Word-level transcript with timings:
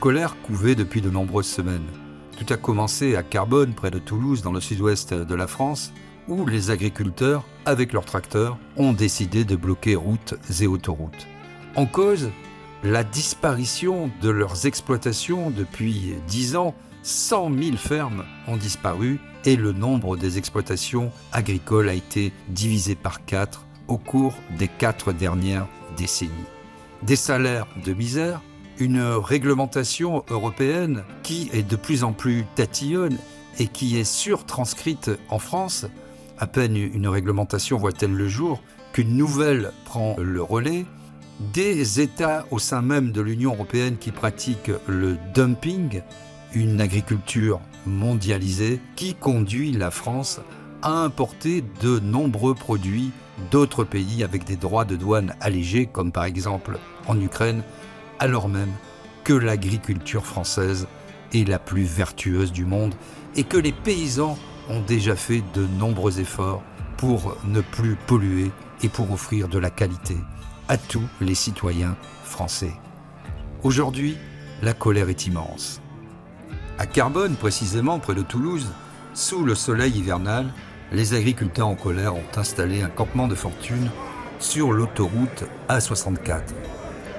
Colère 0.00 0.34
couvait 0.40 0.74
depuis 0.74 1.02
de 1.02 1.10
nombreuses 1.10 1.46
semaines. 1.46 1.86
Tout 2.38 2.50
a 2.54 2.56
commencé 2.56 3.16
à 3.16 3.22
Carbone, 3.22 3.74
près 3.74 3.90
de 3.90 3.98
Toulouse, 3.98 4.40
dans 4.40 4.50
le 4.50 4.60
sud-ouest 4.60 5.12
de 5.12 5.34
la 5.34 5.46
France, 5.46 5.92
où 6.26 6.46
les 6.46 6.70
agriculteurs, 6.70 7.44
avec 7.66 7.92
leurs 7.92 8.06
tracteurs, 8.06 8.56
ont 8.78 8.94
décidé 8.94 9.44
de 9.44 9.56
bloquer 9.56 9.96
routes 9.96 10.36
et 10.58 10.66
autoroutes. 10.66 11.26
En 11.76 11.84
cause, 11.84 12.30
la 12.82 13.04
disparition 13.04 14.10
de 14.22 14.30
leurs 14.30 14.64
exploitations 14.64 15.50
depuis 15.50 16.14
10 16.28 16.56
ans, 16.56 16.74
100 17.02 17.50
000 17.62 17.76
fermes 17.76 18.24
ont 18.48 18.56
disparu 18.56 19.20
et 19.44 19.56
le 19.56 19.72
nombre 19.72 20.16
des 20.16 20.38
exploitations 20.38 21.12
agricoles 21.30 21.90
a 21.90 21.94
été 21.94 22.32
divisé 22.48 22.94
par 22.94 23.26
4 23.26 23.66
au 23.86 23.98
cours 23.98 24.34
des 24.56 24.68
4 24.68 25.12
dernières 25.12 25.68
décennies. 25.98 26.30
Des 27.02 27.16
salaires 27.16 27.66
de 27.84 27.92
misère, 27.92 28.40
une 28.80 29.02
réglementation 29.02 30.24
européenne 30.30 31.04
qui 31.22 31.50
est 31.52 31.62
de 31.62 31.76
plus 31.76 32.02
en 32.02 32.12
plus 32.12 32.44
tatillonne 32.54 33.18
et 33.58 33.66
qui 33.66 33.98
est 33.98 34.04
surtranscrite 34.04 35.10
en 35.28 35.38
France. 35.38 35.86
À 36.38 36.46
peine 36.46 36.76
une 36.76 37.06
réglementation 37.06 37.76
voit-elle 37.76 38.12
le 38.12 38.28
jour 38.28 38.62
qu'une 38.92 39.16
nouvelle 39.16 39.72
prend 39.84 40.16
le 40.18 40.42
relais. 40.42 40.86
Des 41.52 42.00
États 42.00 42.46
au 42.50 42.58
sein 42.58 42.82
même 42.82 43.12
de 43.12 43.20
l'Union 43.20 43.52
européenne 43.52 43.96
qui 43.98 44.10
pratiquent 44.10 44.72
le 44.86 45.16
dumping, 45.34 46.02
une 46.54 46.80
agriculture 46.80 47.60
mondialisée 47.86 48.80
qui 48.96 49.14
conduit 49.14 49.72
la 49.72 49.90
France 49.90 50.40
à 50.82 50.90
importer 51.02 51.62
de 51.82 51.98
nombreux 52.00 52.54
produits 52.54 53.10
d'autres 53.50 53.84
pays 53.84 54.22
avec 54.22 54.44
des 54.44 54.56
droits 54.56 54.84
de 54.84 54.96
douane 54.96 55.34
allégés, 55.40 55.86
comme 55.86 56.12
par 56.12 56.24
exemple 56.24 56.78
en 57.06 57.18
Ukraine, 57.20 57.62
alors 58.20 58.48
même 58.48 58.72
que 59.24 59.32
l'agriculture 59.32 60.24
française 60.24 60.86
est 61.34 61.48
la 61.48 61.58
plus 61.58 61.84
vertueuse 61.84 62.52
du 62.52 62.64
monde 62.64 62.94
et 63.34 63.44
que 63.44 63.56
les 63.56 63.72
paysans 63.72 64.38
ont 64.68 64.80
déjà 64.80 65.16
fait 65.16 65.42
de 65.54 65.66
nombreux 65.66 66.20
efforts 66.20 66.62
pour 66.96 67.36
ne 67.44 67.60
plus 67.60 67.96
polluer 68.06 68.52
et 68.82 68.88
pour 68.88 69.10
offrir 69.10 69.48
de 69.48 69.58
la 69.58 69.70
qualité 69.70 70.16
à 70.68 70.76
tous 70.76 71.02
les 71.20 71.34
citoyens 71.34 71.96
français. 72.22 72.72
Aujourd'hui, 73.62 74.16
la 74.62 74.74
colère 74.74 75.08
est 75.08 75.26
immense. 75.26 75.80
À 76.78 76.86
Carbone, 76.86 77.34
précisément 77.34 77.98
près 77.98 78.14
de 78.14 78.22
Toulouse, 78.22 78.70
sous 79.14 79.44
le 79.44 79.54
soleil 79.54 79.98
hivernal, 79.98 80.52
les 80.92 81.14
agriculteurs 81.14 81.68
en 81.68 81.74
colère 81.74 82.14
ont 82.14 82.38
installé 82.38 82.82
un 82.82 82.88
campement 82.88 83.28
de 83.28 83.34
fortune 83.34 83.90
sur 84.38 84.72
l'autoroute 84.72 85.44
A64. 85.68 86.42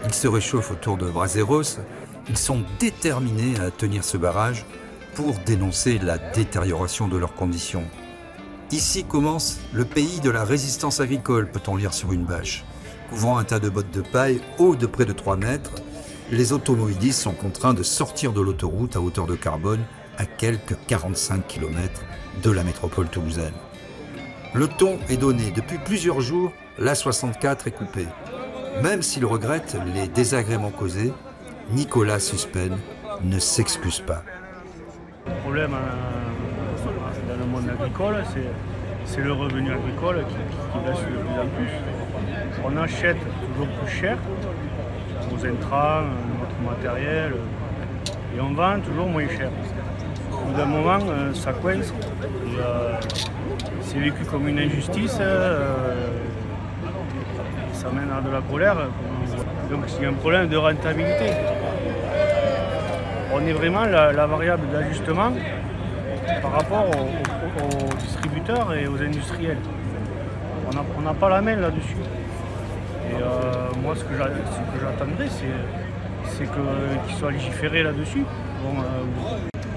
Ils 0.05 0.13
se 0.13 0.27
réchauffent 0.27 0.71
autour 0.71 0.97
de 0.97 1.09
Brazeros. 1.09 1.79
Ils 2.29 2.37
sont 2.37 2.63
déterminés 2.79 3.59
à 3.59 3.71
tenir 3.71 4.03
ce 4.03 4.17
barrage 4.17 4.65
pour 5.15 5.33
dénoncer 5.45 5.99
la 5.99 6.17
détérioration 6.17 7.07
de 7.07 7.17
leurs 7.17 7.35
conditions. 7.35 7.83
Ici 8.71 9.03
commence 9.03 9.59
le 9.73 9.83
pays 9.83 10.21
de 10.21 10.29
la 10.29 10.45
résistance 10.45 11.01
agricole, 11.01 11.51
peut-on 11.51 11.75
lire 11.75 11.93
sur 11.93 12.13
une 12.13 12.23
bâche. 12.23 12.63
Couvrant 13.09 13.37
un 13.37 13.43
tas 13.43 13.59
de 13.59 13.69
bottes 13.69 13.91
de 13.91 14.01
paille 14.01 14.41
haut 14.57 14.75
de 14.75 14.85
près 14.85 15.05
de 15.05 15.11
3 15.11 15.35
mètres, 15.35 15.71
les 16.31 16.53
automobilistes 16.53 17.21
sont 17.21 17.33
contraints 17.33 17.73
de 17.73 17.83
sortir 17.83 18.31
de 18.31 18.39
l'autoroute 18.39 18.95
à 18.95 19.01
hauteur 19.01 19.27
de 19.27 19.35
carbone 19.35 19.83
à 20.17 20.25
quelques 20.25 20.77
45 20.87 21.45
km 21.45 22.01
de 22.41 22.51
la 22.51 22.63
métropole 22.63 23.09
toulousaine. 23.09 23.53
Le 24.53 24.67
ton 24.67 24.99
est 25.09 25.17
donné. 25.17 25.51
Depuis 25.51 25.77
plusieurs 25.77 26.21
jours, 26.21 26.53
la 26.77 26.95
64 26.95 27.67
est 27.67 27.71
coupée. 27.71 28.07
Même 28.83 29.01
s'il 29.03 29.25
regrette 29.25 29.77
les 29.93 30.07
désagréments 30.07 30.71
causés, 30.71 31.13
Nicolas 31.71 32.19
Suspen 32.19 32.77
ne 33.23 33.37
s'excuse 33.37 33.99
pas. 33.99 34.23
Le 35.27 35.33
problème 35.41 35.73
euh, 35.73 37.31
dans 37.31 37.39
le 37.39 37.45
monde 37.45 37.69
agricole, 37.69 38.23
c'est 39.05 39.21
le 39.21 39.33
revenu 39.33 39.71
agricole 39.71 40.25
qui, 40.27 40.33
qui 40.33 40.79
baisse 40.85 40.99
de 40.99 41.17
plus 41.17 41.39
en 41.39 41.47
plus. 41.55 42.65
On 42.65 42.77
achète 42.77 43.17
toujours 43.53 43.67
plus 43.67 43.91
cher 43.91 44.17
nos 45.31 45.45
intrants, 45.45 46.03
notre 46.39 46.75
matériel, 46.75 47.33
et 48.35 48.41
on 48.41 48.53
vend 48.53 48.79
toujours 48.79 49.07
moins 49.07 49.27
cher. 49.27 49.51
Au 50.31 50.45
bout 50.47 50.57
d'un 50.57 50.65
moment, 50.65 50.99
euh, 51.07 51.33
ça 51.33 51.53
coince. 51.53 51.93
Euh, 52.57 52.93
c'est 53.81 53.99
vécu 53.99 54.23
comme 54.25 54.47
une 54.47 54.59
injustice. 54.59 55.17
Ça 57.81 57.89
mène 57.89 58.11
à 58.11 58.21
de 58.21 58.29
la 58.29 58.41
colère. 58.41 58.75
Donc 59.69 59.83
c'est 59.87 60.05
un 60.05 60.13
problème 60.13 60.47
de 60.47 60.57
rentabilité. 60.57 61.31
On 63.33 63.39
est 63.47 63.53
vraiment 63.53 63.85
la, 63.85 64.27
variable 64.27 64.67
d'ajustement 64.71 65.31
par 66.41 66.51
rapport 66.51 66.85
aux, 66.89 67.95
distributeurs 67.97 68.73
et 68.73 68.87
aux 68.87 69.01
industriels. 69.01 69.57
On 70.97 71.01
n'a 71.01 71.13
pas 71.13 71.29
la 71.29 71.41
main 71.41 71.55
là-dessus. 71.55 71.97
Et 73.09 73.15
euh, 73.15 73.69
moi, 73.81 73.95
ce 73.95 74.03
que 74.03 74.15
j'attendrais, 74.15 75.27
c'est 76.25 76.45
qu'il 76.45 77.15
soit 77.15 77.31
légiféré 77.31 77.83
là-dessus. 77.83 78.21
Euh, 78.21 79.03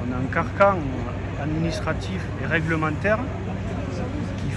on 0.06 0.12
a 0.12 0.16
un 0.16 0.32
carcan 0.32 0.78
administratif 1.42 2.20
et 2.42 2.46
réglementaire 2.46 3.18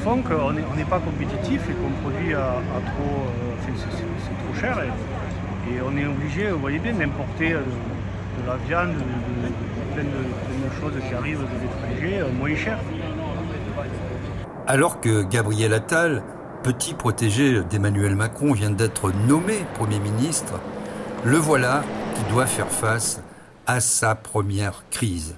font 0.07 0.21
qu'on 0.21 0.53
n'est 0.53 0.85
pas 0.85 0.99
compétitif 0.99 1.61
et 1.69 1.73
qu'on 1.73 1.91
produit 2.01 2.33
à, 2.33 2.61
trop. 2.91 3.27
Euh, 3.27 3.73
c'est 3.75 4.37
trop 4.43 4.59
cher. 4.59 4.79
Et, 4.79 5.81
on 5.81 5.97
est 5.97 6.05
obligé, 6.05 6.49
vous 6.49 6.59
voyez 6.59 6.79
bien, 6.79 6.93
d'importer 6.93 7.49
de, 7.49 8.47
la 8.47 8.55
viande, 8.55 8.95
de, 8.95 9.93
plein, 9.93 10.03
de, 10.03 10.79
choses 10.79 10.93
qui 11.07 11.13
arrivent 11.13 11.39
de 11.39 11.61
l'étranger 11.61 12.23
moins 12.39 12.55
cher. 12.55 12.79
Alors 14.65 15.01
que 15.01 15.23
Gabriel 15.23 15.73
Attal 15.73 16.23
petit 16.63 16.93
protégé 16.93 17.61
d'Emmanuel 17.63 18.15
Macron 18.15 18.53
vient 18.53 18.71
d'être 18.71 19.11
nommé 19.27 19.65
Premier 19.75 19.99
ministre, 19.99 20.53
le 21.23 21.37
voilà 21.37 21.83
qui 22.15 22.33
doit 22.33 22.45
faire 22.45 22.69
face 22.69 23.21
à 23.65 23.79
sa 23.81 24.15
première 24.15 24.83
crise. 24.89 25.35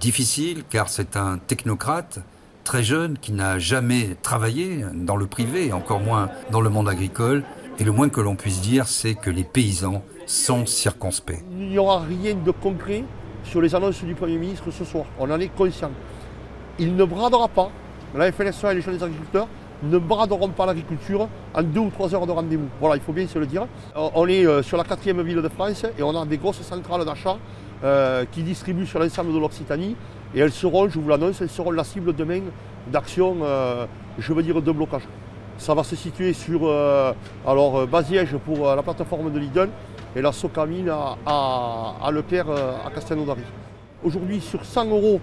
Difficile 0.00 0.62
car 0.68 0.88
c'est 0.88 1.16
un 1.16 1.38
technocrate 1.38 2.20
très 2.64 2.82
jeune 2.82 3.18
qui 3.18 3.32
n'a 3.32 3.58
jamais 3.58 4.16
travaillé 4.22 4.84
dans 4.94 5.16
le 5.16 5.26
privé, 5.26 5.72
encore 5.72 6.00
moins 6.00 6.28
dans 6.50 6.60
le 6.60 6.70
monde 6.70 6.88
agricole, 6.88 7.42
et 7.78 7.84
le 7.84 7.92
moins 7.92 8.08
que 8.08 8.20
l'on 8.20 8.36
puisse 8.36 8.60
dire, 8.60 8.86
c'est 8.86 9.14
que 9.14 9.30
les 9.30 9.44
paysans 9.44 10.02
sont 10.26 10.66
circonspects. 10.66 11.42
Il 11.52 11.68
n'y 11.70 11.78
aura 11.78 12.00
rien 12.00 12.34
de 12.34 12.50
concret 12.50 13.04
sur 13.42 13.60
les 13.60 13.74
annonces 13.74 14.04
du 14.04 14.14
Premier 14.14 14.36
ministre 14.36 14.70
ce 14.70 14.84
soir. 14.84 15.06
On 15.18 15.30
en 15.30 15.40
est 15.40 15.48
conscient. 15.48 15.90
Il 16.78 16.94
ne 16.94 17.04
bradera 17.04 17.48
pas 17.48 17.70
la 18.14 18.30
FNSEA 18.32 18.72
et 18.72 18.74
les 18.76 18.80
jeunes 18.82 19.02
agriculteurs 19.02 19.48
ne 19.82 19.98
braderont 19.98 20.50
pas 20.50 20.66
l'agriculture 20.66 21.28
en 21.54 21.62
deux 21.62 21.80
ou 21.80 21.90
trois 21.90 22.14
heures 22.14 22.26
de 22.26 22.32
rendez-vous. 22.32 22.68
Voilà, 22.80 22.96
il 22.96 23.02
faut 23.02 23.12
bien 23.12 23.26
se 23.26 23.38
le 23.38 23.46
dire. 23.46 23.66
Euh, 23.96 24.08
on 24.14 24.26
est 24.26 24.46
euh, 24.46 24.62
sur 24.62 24.76
la 24.76 24.84
quatrième 24.84 25.22
ville 25.22 25.40
de 25.40 25.48
France 25.48 25.84
et 25.98 26.02
on 26.02 26.20
a 26.20 26.26
des 26.26 26.38
grosses 26.38 26.60
centrales 26.60 27.04
d'achat 27.04 27.38
euh, 27.82 28.24
qui 28.30 28.42
distribuent 28.42 28.86
sur 28.86 28.98
l'ensemble 28.98 29.32
de 29.32 29.38
l'Occitanie. 29.38 29.96
Et 30.34 30.40
elles 30.40 30.52
seront, 30.52 30.88
je 30.88 30.98
vous 30.98 31.08
l'annonce, 31.08 31.40
elles 31.40 31.50
seront 31.50 31.72
la 31.72 31.84
cible 31.84 32.14
demain 32.14 32.40
d'actions, 32.92 33.38
je 34.18 34.32
veux 34.32 34.42
dire, 34.42 34.62
de 34.62 34.70
blocage. 34.72 35.02
Ça 35.58 35.74
va 35.74 35.82
se 35.82 35.96
situer 35.96 36.32
sur 36.32 36.72
alors, 37.46 37.86
Basiège 37.86 38.36
pour 38.36 38.64
la 38.64 38.82
plateforme 38.82 39.32
de 39.32 39.38
Lidl 39.38 39.68
et 40.14 40.22
la 40.22 40.32
Socamine 40.32 40.88
à, 40.88 41.16
à, 41.26 41.94
à 42.02 42.10
Leclerc 42.12 42.46
à 42.48 42.90
Castelnaudary. 42.94 43.42
Aujourd'hui, 44.04 44.40
sur 44.40 44.64
100 44.64 44.86
euros 44.86 45.20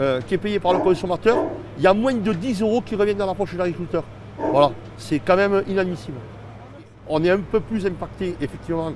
euh, 0.00 0.20
qui 0.22 0.34
est 0.34 0.38
payé 0.38 0.58
par 0.58 0.72
le 0.72 0.80
consommateur, 0.80 1.36
il 1.78 1.84
y 1.84 1.86
a 1.86 1.94
moins 1.94 2.14
de 2.14 2.32
10 2.32 2.62
euros 2.62 2.80
qui 2.80 2.96
reviennent 2.96 3.18
dans 3.18 3.26
la 3.26 3.34
poche 3.34 3.52
de 3.52 3.58
l'agriculteur. 3.58 4.02
Voilà, 4.38 4.72
c'est 4.96 5.20
quand 5.20 5.36
même 5.36 5.62
inadmissible. 5.68 6.16
On 7.06 7.22
est 7.22 7.30
un 7.30 7.38
peu 7.38 7.60
plus 7.60 7.86
impacté, 7.86 8.34
effectivement, 8.40 8.92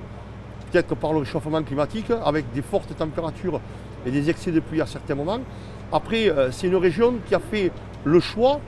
peut-être 0.69 0.95
par 0.95 1.13
le 1.13 1.19
réchauffement 1.19 1.63
climatique, 1.63 2.11
avec 2.25 2.51
des 2.51 2.61
fortes 2.61 2.93
températures 2.97 3.61
et 4.05 4.11
des 4.11 4.29
excès 4.29 4.51
de 4.51 4.59
pluie 4.59 4.81
à 4.81 4.85
certains 4.85 5.15
moments. 5.15 5.39
Après, 5.91 6.29
euh, 6.29 6.51
c'est 6.51 6.67
une 6.67 6.75
région 6.75 7.15
qui 7.27 7.35
a 7.35 7.39
fait 7.39 7.71
le 8.03 8.19
choix, 8.19 8.59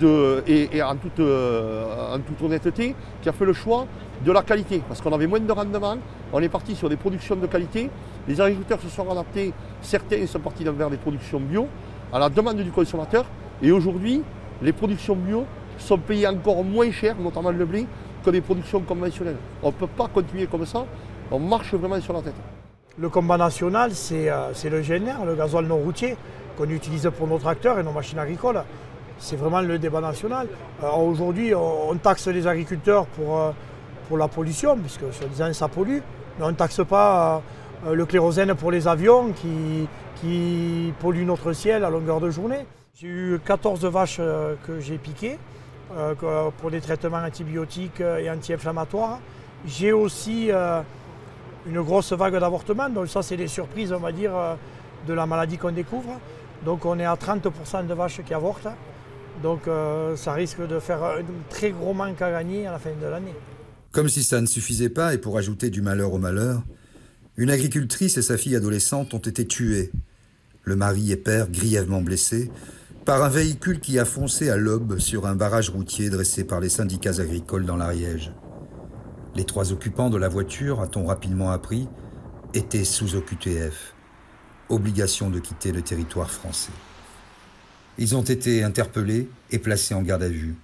de, 0.00 0.42
et, 0.46 0.82
en, 0.82 0.96
toute, 0.96 1.20
euh, 1.20 2.14
en 2.14 2.18
toute 2.20 2.40
honnêteté, 2.42 2.94
qui 3.20 3.28
a 3.28 3.32
fait 3.32 3.44
le 3.44 3.52
choix 3.52 3.86
de 4.24 4.32
la 4.32 4.42
qualité, 4.42 4.82
parce 4.86 5.00
qu'on 5.00 5.12
avait 5.12 5.26
moins 5.26 5.40
de 5.40 5.52
rendement, 5.52 5.96
on 6.32 6.40
est 6.40 6.48
parti 6.48 6.74
sur 6.74 6.88
des 6.88 6.96
productions 6.96 7.36
de 7.36 7.46
qualité, 7.46 7.90
les 8.26 8.40
agriculteurs 8.40 8.80
se 8.80 8.88
sont 8.88 9.10
adaptés, 9.10 9.52
certains 9.80 10.26
sont 10.26 10.38
partis 10.38 10.64
vers 10.64 10.90
des 10.90 10.96
productions 10.96 11.40
bio, 11.40 11.66
à 12.12 12.18
la 12.18 12.28
demande 12.28 12.56
du 12.56 12.70
consommateur, 12.70 13.26
et 13.62 13.70
aujourd'hui, 13.70 14.22
les 14.62 14.72
productions 14.72 15.16
bio 15.16 15.44
sont 15.78 15.98
payées 15.98 16.28
encore 16.28 16.62
moins 16.64 16.90
cher, 16.90 17.16
notamment 17.18 17.50
le 17.50 17.64
blé, 17.64 17.86
que 18.24 18.30
les 18.30 18.40
productions 18.40 18.80
conventionnelles. 18.80 19.36
On 19.62 19.68
ne 19.68 19.72
peut 19.72 19.88
pas 19.88 20.08
continuer 20.08 20.46
comme 20.46 20.64
ça, 20.64 20.86
on 21.30 21.38
marche 21.38 21.74
vraiment 21.74 22.00
sur 22.00 22.12
la 22.12 22.22
tête. 22.22 22.61
Le 22.98 23.08
combat 23.08 23.38
national, 23.38 23.92
c'est 23.94 24.28
euh, 24.28 24.52
le 24.64 24.82
GNR, 24.82 25.24
le 25.24 25.34
gasoil 25.34 25.64
non 25.64 25.78
routier, 25.78 26.14
qu'on 26.58 26.68
utilise 26.68 27.10
pour 27.16 27.26
nos 27.26 27.38
tracteurs 27.38 27.78
et 27.78 27.82
nos 27.82 27.90
machines 27.92 28.18
agricoles. 28.18 28.62
C'est 29.18 29.36
vraiment 29.36 29.62
le 29.62 29.78
débat 29.78 30.02
national. 30.02 30.46
Euh, 30.82 30.90
aujourd'hui, 30.90 31.54
on 31.54 31.94
taxe 31.96 32.26
les 32.28 32.46
agriculteurs 32.46 33.06
pour, 33.06 33.38
euh, 33.38 33.50
pour 34.08 34.18
la 34.18 34.28
pollution, 34.28 34.76
puisque 34.76 35.10
soi-disant 35.10 35.50
ça 35.54 35.68
pollue, 35.68 36.00
mais 36.38 36.44
on 36.44 36.50
ne 36.50 36.56
taxe 36.56 36.82
pas 36.86 37.40
le 37.90 38.04
clérosène 38.04 38.54
pour 38.54 38.70
les 38.70 38.86
avions 38.86 39.32
qui, 39.32 39.88
qui 40.16 40.92
polluent 41.00 41.24
notre 41.24 41.54
ciel 41.54 41.84
à 41.84 41.90
longueur 41.90 42.20
de 42.20 42.28
journée. 42.28 42.66
J'ai 42.94 43.08
eu 43.08 43.40
14 43.44 43.86
vaches 43.86 44.18
que 44.66 44.80
j'ai 44.80 44.98
piquées 44.98 45.38
pour 46.60 46.70
des 46.70 46.80
traitements 46.80 47.24
antibiotiques 47.24 48.00
et 48.00 48.30
anti-inflammatoires. 48.30 49.18
J'ai 49.66 49.92
aussi 49.92 50.50
une 51.66 51.80
grosse 51.82 52.12
vague 52.12 52.38
d'avortements, 52.38 52.88
donc 52.88 53.08
ça 53.08 53.22
c'est 53.22 53.36
des 53.36 53.48
surprises 53.48 53.92
on 53.92 53.98
va 53.98 54.12
dire 54.12 54.32
de 55.06 55.12
la 55.12 55.26
maladie 55.26 55.58
qu'on 55.58 55.72
découvre. 55.72 56.20
Donc 56.64 56.84
on 56.84 56.98
est 56.98 57.04
à 57.04 57.14
30% 57.14 57.86
de 57.86 57.94
vaches 57.94 58.20
qui 58.24 58.34
avortent. 58.34 58.68
Donc 59.42 59.66
euh, 59.66 60.16
ça 60.16 60.32
risque 60.32 60.66
de 60.66 60.78
faire 60.78 61.02
un 61.02 61.22
très 61.48 61.70
gros 61.70 61.94
manque 61.94 62.20
à 62.22 62.30
gagner 62.30 62.66
à 62.66 62.72
la 62.72 62.78
fin 62.78 62.90
de 63.00 63.06
l'année. 63.06 63.34
Comme 63.90 64.08
si 64.08 64.22
ça 64.22 64.40
ne 64.40 64.46
suffisait 64.46 64.88
pas, 64.88 65.14
et 65.14 65.18
pour 65.18 65.36
ajouter 65.38 65.70
du 65.70 65.82
malheur 65.82 66.12
au 66.12 66.18
malheur, 66.18 66.62
une 67.36 67.50
agricultrice 67.50 68.16
et 68.16 68.22
sa 68.22 68.36
fille 68.36 68.56
adolescente 68.56 69.14
ont 69.14 69.18
été 69.18 69.46
tuées. 69.46 69.90
Le 70.64 70.76
mari 70.76 71.10
et 71.10 71.16
père 71.16 71.50
grièvement 71.50 72.00
blessés 72.00 72.50
par 73.04 73.24
un 73.24 73.28
véhicule 73.28 73.80
qui 73.80 73.98
a 73.98 74.04
foncé 74.04 74.48
à 74.48 74.56
l'aube 74.56 74.98
sur 75.00 75.26
un 75.26 75.34
barrage 75.34 75.70
routier 75.70 76.08
dressé 76.08 76.44
par 76.44 76.60
les 76.60 76.68
syndicats 76.68 77.18
agricoles 77.18 77.66
dans 77.66 77.76
l'Ariège. 77.76 78.30
Les 79.34 79.44
trois 79.44 79.72
occupants 79.72 80.10
de 80.10 80.18
la 80.18 80.28
voiture, 80.28 80.80
a-t-on 80.80 81.06
rapidement 81.06 81.50
appris, 81.50 81.88
étaient 82.54 82.84
sous 82.84 83.14
OQTF 83.16 83.94
obligation 84.72 85.30
de 85.30 85.38
quitter 85.38 85.72
le 85.72 85.82
territoire 85.82 86.30
français. 86.30 86.72
Ils 87.98 88.16
ont 88.16 88.22
été 88.22 88.62
interpellés 88.62 89.28
et 89.50 89.58
placés 89.58 89.94
en 89.94 90.02
garde 90.02 90.22
à 90.22 90.28
vue. 90.28 90.54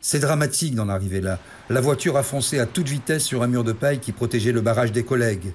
C'est 0.00 0.18
dramatique 0.18 0.74
d'en 0.74 0.88
arriver 0.88 1.20
là. 1.20 1.38
La 1.70 1.80
voiture 1.80 2.16
a 2.16 2.22
foncé 2.22 2.58
à 2.58 2.66
toute 2.66 2.88
vitesse 2.88 3.24
sur 3.24 3.42
un 3.42 3.46
mur 3.46 3.62
de 3.64 3.72
paille 3.72 4.00
qui 4.00 4.12
protégeait 4.12 4.52
le 4.52 4.60
barrage 4.60 4.92
des 4.92 5.04
collègues, 5.04 5.52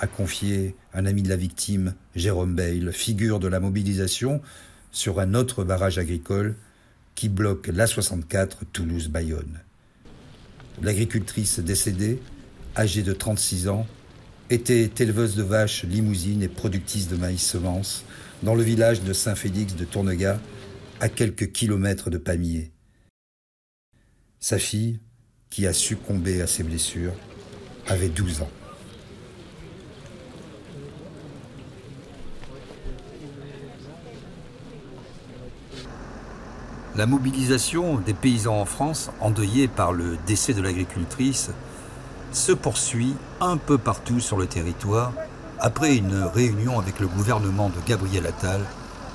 a 0.00 0.06
confié 0.06 0.76
un 0.92 1.06
ami 1.06 1.22
de 1.22 1.28
la 1.28 1.36
victime, 1.36 1.94
Jérôme 2.14 2.54
Bayle, 2.54 2.92
figure 2.92 3.38
de 3.38 3.48
la 3.48 3.60
mobilisation, 3.60 4.42
sur 4.90 5.20
un 5.20 5.34
autre 5.34 5.64
barrage 5.64 5.98
agricole 5.98 6.56
qui 7.14 7.28
bloque 7.28 7.68
l'A64 7.68 8.58
Toulouse-Bayonne. 8.72 9.60
L'agricultrice 10.82 11.58
décédée, 11.58 12.20
âgée 12.76 13.02
de 13.02 13.12
36 13.12 13.68
ans, 13.68 13.86
était 14.50 14.90
éleveuse 14.98 15.34
de 15.34 15.42
vaches, 15.42 15.84
limousines 15.84 16.42
et 16.42 16.48
productrice 16.48 17.08
de 17.08 17.16
maïs 17.16 17.42
semences 17.42 18.04
dans 18.42 18.54
le 18.54 18.62
village 18.62 19.02
de 19.02 19.12
Saint-Félix 19.12 19.74
de 19.74 19.84
Tournegat, 19.84 20.40
à 21.00 21.08
quelques 21.08 21.52
kilomètres 21.52 22.10
de 22.10 22.18
Pamiers. 22.18 22.70
Sa 24.40 24.58
fille, 24.58 25.00
qui 25.50 25.66
a 25.66 25.72
succombé 25.72 26.40
à 26.40 26.46
ses 26.46 26.62
blessures, 26.62 27.14
avait 27.86 28.08
12 28.08 28.42
ans. 28.42 28.50
La 36.98 37.06
mobilisation 37.06 37.98
des 37.98 38.12
paysans 38.12 38.60
en 38.60 38.64
France, 38.64 39.12
endeuillés 39.20 39.68
par 39.68 39.92
le 39.92 40.18
décès 40.26 40.52
de 40.52 40.60
l'agricultrice, 40.60 41.50
se 42.32 42.50
poursuit 42.50 43.14
un 43.40 43.56
peu 43.56 43.78
partout 43.78 44.18
sur 44.18 44.36
le 44.36 44.46
territoire 44.46 45.12
après 45.60 45.94
une 45.94 46.24
réunion 46.24 46.76
avec 46.76 46.98
le 46.98 47.06
gouvernement 47.06 47.68
de 47.68 47.76
Gabriel 47.86 48.26
Attal 48.26 48.62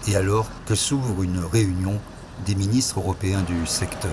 et 0.08 0.16
alors 0.16 0.50
que 0.66 0.76
s'ouvre 0.76 1.24
une 1.24 1.40
réunion 1.40 2.00
des 2.46 2.56
ministres 2.56 3.02
européens 3.02 3.42
du 3.42 3.66
secteur. 3.66 4.12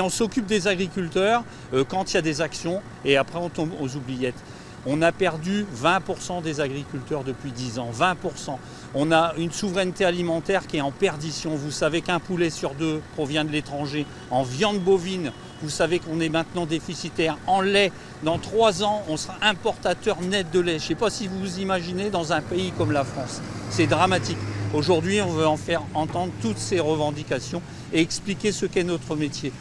On 0.00 0.08
s'occupe 0.08 0.46
des 0.46 0.66
agriculteurs 0.66 1.44
euh, 1.74 1.84
quand 1.86 2.10
il 2.10 2.14
y 2.14 2.16
a 2.16 2.22
des 2.22 2.40
actions 2.40 2.80
et 3.04 3.18
après 3.18 3.38
on 3.38 3.50
tombe 3.50 3.72
aux 3.78 3.96
oubliettes. 3.96 4.42
On 4.86 5.02
a 5.02 5.12
perdu 5.12 5.66
20% 5.76 6.40
des 6.40 6.62
agriculteurs 6.62 7.22
depuis 7.22 7.52
10 7.52 7.78
ans, 7.80 7.90
20%. 7.92 8.56
On 8.94 9.12
a 9.12 9.34
une 9.36 9.52
souveraineté 9.52 10.04
alimentaire 10.04 10.66
qui 10.66 10.78
est 10.78 10.80
en 10.80 10.90
perdition. 10.90 11.54
Vous 11.54 11.70
savez 11.70 12.00
qu'un 12.00 12.20
poulet 12.20 12.48
sur 12.48 12.74
deux 12.74 13.02
provient 13.14 13.44
de 13.44 13.50
l'étranger. 13.50 14.06
En 14.30 14.42
viande 14.42 14.80
bovine, 14.80 15.32
vous 15.62 15.68
savez 15.68 15.98
qu'on 15.98 16.20
est 16.20 16.30
maintenant 16.30 16.64
déficitaire. 16.64 17.36
En 17.46 17.60
lait, 17.60 17.92
dans 18.22 18.38
trois 18.38 18.82
ans, 18.82 19.02
on 19.08 19.18
sera 19.18 19.36
importateur 19.42 20.22
net 20.22 20.50
de 20.52 20.60
lait. 20.60 20.78
Je 20.78 20.84
ne 20.84 20.88
sais 20.88 20.94
pas 20.94 21.10
si 21.10 21.28
vous 21.28 21.38
vous 21.38 21.58
imaginez 21.58 22.08
dans 22.08 22.32
un 22.32 22.40
pays 22.40 22.72
comme 22.78 22.92
la 22.92 23.04
France. 23.04 23.42
C'est 23.70 23.86
dramatique. 23.86 24.38
Aujourd'hui, 24.72 25.20
on 25.20 25.30
veut 25.30 25.46
en 25.46 25.58
faire 25.58 25.82
entendre 25.94 26.32
toutes 26.40 26.58
ces 26.58 26.80
revendications 26.80 27.60
et 27.92 28.00
expliquer 28.00 28.52
ce 28.52 28.64
qu'est 28.64 28.84
notre 28.84 29.16
métier. 29.16 29.52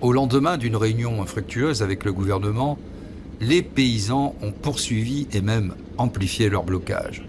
Au 0.00 0.12
lendemain 0.12 0.56
d'une 0.56 0.76
réunion 0.76 1.22
infructueuse 1.22 1.80
avec 1.82 2.04
le 2.04 2.12
gouvernement, 2.12 2.76
les 3.40 3.62
paysans 3.62 4.34
ont 4.42 4.50
poursuivi 4.52 5.28
et 5.32 5.40
même 5.40 5.74
amplifié 5.96 6.48
leur 6.48 6.64
blocage. 6.64 7.22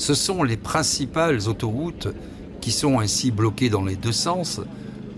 Ce 0.00 0.14
sont 0.14 0.42
les 0.42 0.56
principales 0.56 1.46
autoroutes 1.46 2.08
qui 2.62 2.72
sont 2.72 3.00
ainsi 3.00 3.30
bloquées 3.30 3.68
dans 3.68 3.84
les 3.84 3.96
deux 3.96 4.12
sens, 4.12 4.62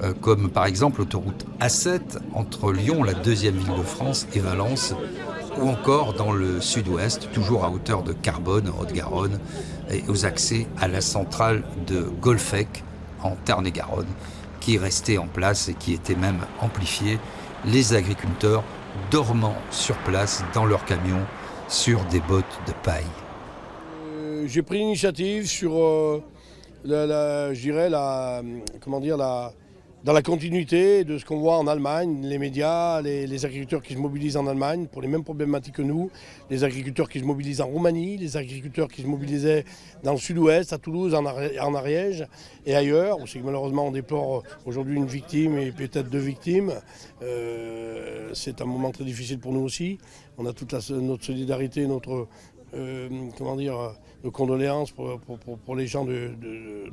euh, 0.03 0.13
comme 0.13 0.51
par 0.51 0.67
exemple 0.67 0.99
l'autoroute 0.99 1.47
A7 1.61 2.01
entre 2.35 2.73
Lyon, 2.73 3.05
la 3.05 3.15
deuxième 3.15 3.55
ville 3.55 3.77
de 3.79 3.85
France, 3.85 4.27
et 4.35 4.41
Valence, 4.41 4.93
ou 5.61 5.69
encore 5.69 6.15
dans 6.15 6.33
le 6.33 6.61
sud-ouest, 6.61 7.29
toujours 7.33 7.65
à 7.65 7.71
hauteur 7.71 8.03
de 8.03 8.13
Carbone, 8.13 8.73
Haute-Garonne, 8.77 9.39
et 9.89 10.03
aux 10.09 10.27
accès 10.27 10.67
à 10.81 10.89
la 10.89 11.01
centrale 11.01 11.63
de 11.87 12.11
Golfec 12.21 12.83
en 13.23 13.37
Tarn-et-Garonne, 13.37 14.11
qui 14.59 14.75
est 14.75 14.81
restée 14.81 15.17
en 15.17 15.29
place 15.29 15.69
et 15.69 15.75
qui 15.75 15.93
était 15.93 16.17
même 16.17 16.41
amplifiée. 16.61 17.21
Les 17.67 17.95
agriculteurs 17.95 18.65
dormant 19.13 19.55
sur 19.71 19.97
place 19.99 20.43
dans 20.55 20.65
leurs 20.65 20.85
camions 20.87 21.25
sur 21.69 22.05
des 22.07 22.21
bottes 22.21 22.61
de 22.67 22.73
paille. 22.83 23.07
J'ai 24.47 24.63
pris 24.63 24.79
l'initiative 24.79 25.47
sur, 25.47 25.77
euh, 25.77 26.23
la, 26.85 27.55
je 27.55 27.61
dirais, 27.61 27.89
la, 27.89 28.43
comment 28.81 28.99
dire, 28.99 29.17
la, 29.17 29.53
dans 30.05 30.13
la 30.13 30.23
continuité 30.23 31.05
de 31.05 31.17
ce 31.17 31.25
qu'on 31.25 31.39
voit 31.39 31.59
en 31.59 31.69
Allemagne, 31.69 32.23
les 32.23 32.39
médias, 32.39 33.01
les, 33.03 33.45
agriculteurs 33.45 33.83
qui 33.83 33.93
se 33.93 33.99
mobilisent 33.99 34.37
en 34.37 34.49
Allemagne 34.49 34.89
pour 34.91 35.01
les 35.01 35.07
mêmes 35.07 35.23
problématiques 35.23 35.77
que 35.77 35.83
nous, 35.83 36.11
les 36.51 36.65
agriculteurs 36.65 37.09
qui 37.09 37.21
se 37.21 37.25
mobilisent 37.25 37.61
en 37.61 37.69
Roumanie, 37.69 38.17
les 38.17 38.37
agriculteurs 38.37 38.89
qui 38.89 39.03
se 39.03 39.07
mobilisaient 39.07 39.65
dans 40.03 40.13
le 40.13 40.19
sud-ouest, 40.19 40.73
à 40.73 40.79
Toulouse, 40.79 41.15
en, 41.15 41.75
Ariège 41.75 42.27
et 42.67 42.75
ailleurs, 42.75 43.19
malheureusement 43.45 43.87
on 43.87 43.93
déplore 43.93 44.43
aujourd'hui 44.67 44.97
une 44.97 45.07
victime 45.07 45.57
et 45.59 45.71
peut-être 45.71 46.11
deux 46.11 46.19
victimes. 46.19 46.73
Euh, 47.23 48.31
c'est 48.35 48.61
un 48.61 48.65
moment 48.65 48.91
très 48.91 49.05
difficile 49.05 49.39
pour 49.39 49.53
nous 49.53 49.61
aussi. 49.61 49.99
On 50.37 50.47
a 50.47 50.53
toute 50.53 50.73
notre 50.91 51.25
solidarité, 51.25 51.87
notre, 51.87 52.27
euh, 52.75 53.09
comment 53.37 53.57
dire, 53.57 53.77
de 54.25 54.29
condoléances 54.29 54.93
pour, 54.93 55.77
les 55.77 55.87
gens 55.87 56.05
de, 56.05 56.31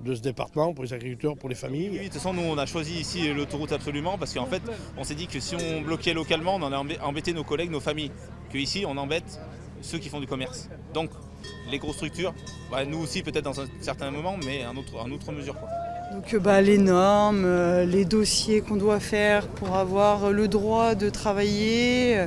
ce 0.06 0.22
département, 0.22 0.74
pour 0.74 0.84
les 0.84 0.94
agriculteurs, 0.94 1.38
pour 1.38 1.50
les 1.50 1.56
familles. 1.56 1.90
Oui, 1.92 1.98
de 2.00 2.04
toute 2.06 2.14
façon, 2.14 2.34
nous, 2.34 2.44
on 2.44 2.58
a 2.58 2.66
choisi 2.66 2.94
ici 3.00 3.32
l'autoroute 3.34 3.72
absolument 3.72 4.18
parce 4.18 4.34
qu'en 4.34 4.46
fait, 4.46 4.62
on 4.98 5.04
s'est 5.04 5.16
dit 5.16 5.28
que 5.28 5.40
si 5.40 5.56
on 5.56 5.82
bloquait 5.82 6.14
localement, 6.14 6.56
on 6.56 6.62
en 6.64 6.72
a 6.72 6.84
embêté 7.04 7.34
nos 7.34 7.44
collègues, 7.44 7.72
nos 7.72 7.80
familles. 7.80 8.12
Que 8.52 8.58
ici, 8.58 8.84
on 8.88 8.98
embête 8.98 9.40
ceux 9.82 10.00
qui 10.00 10.10
font 10.10 10.20
du 10.20 10.28
commerce. 10.28 10.70
Donc, 10.94 11.10
les 11.70 11.78
grosses 11.78 11.96
structures, 11.96 12.34
bah, 12.72 12.86
nous 12.86 13.00
aussi 13.00 13.24
peut-être 13.24 13.46
dans 13.46 13.62
un 13.62 13.66
certain 13.80 14.12
moment, 14.12 14.36
mais 14.46 14.66
en 14.66 14.76
autre, 14.76 14.98
en 14.98 15.10
autre 15.12 15.32
mesure. 15.32 15.56
Donc 16.12 16.36
bah, 16.42 16.60
les 16.62 16.80
normes, 16.80 17.46
euh, 17.46 17.86
les 17.86 18.04
dossiers 18.04 18.62
qu'on 18.62 18.78
doit 18.78 19.00
faire 19.00 19.48
pour 19.48 19.76
avoir 19.76 20.32
le 20.32 20.48
droit 20.48 20.96
de 20.96 21.10
travailler, 21.10 22.26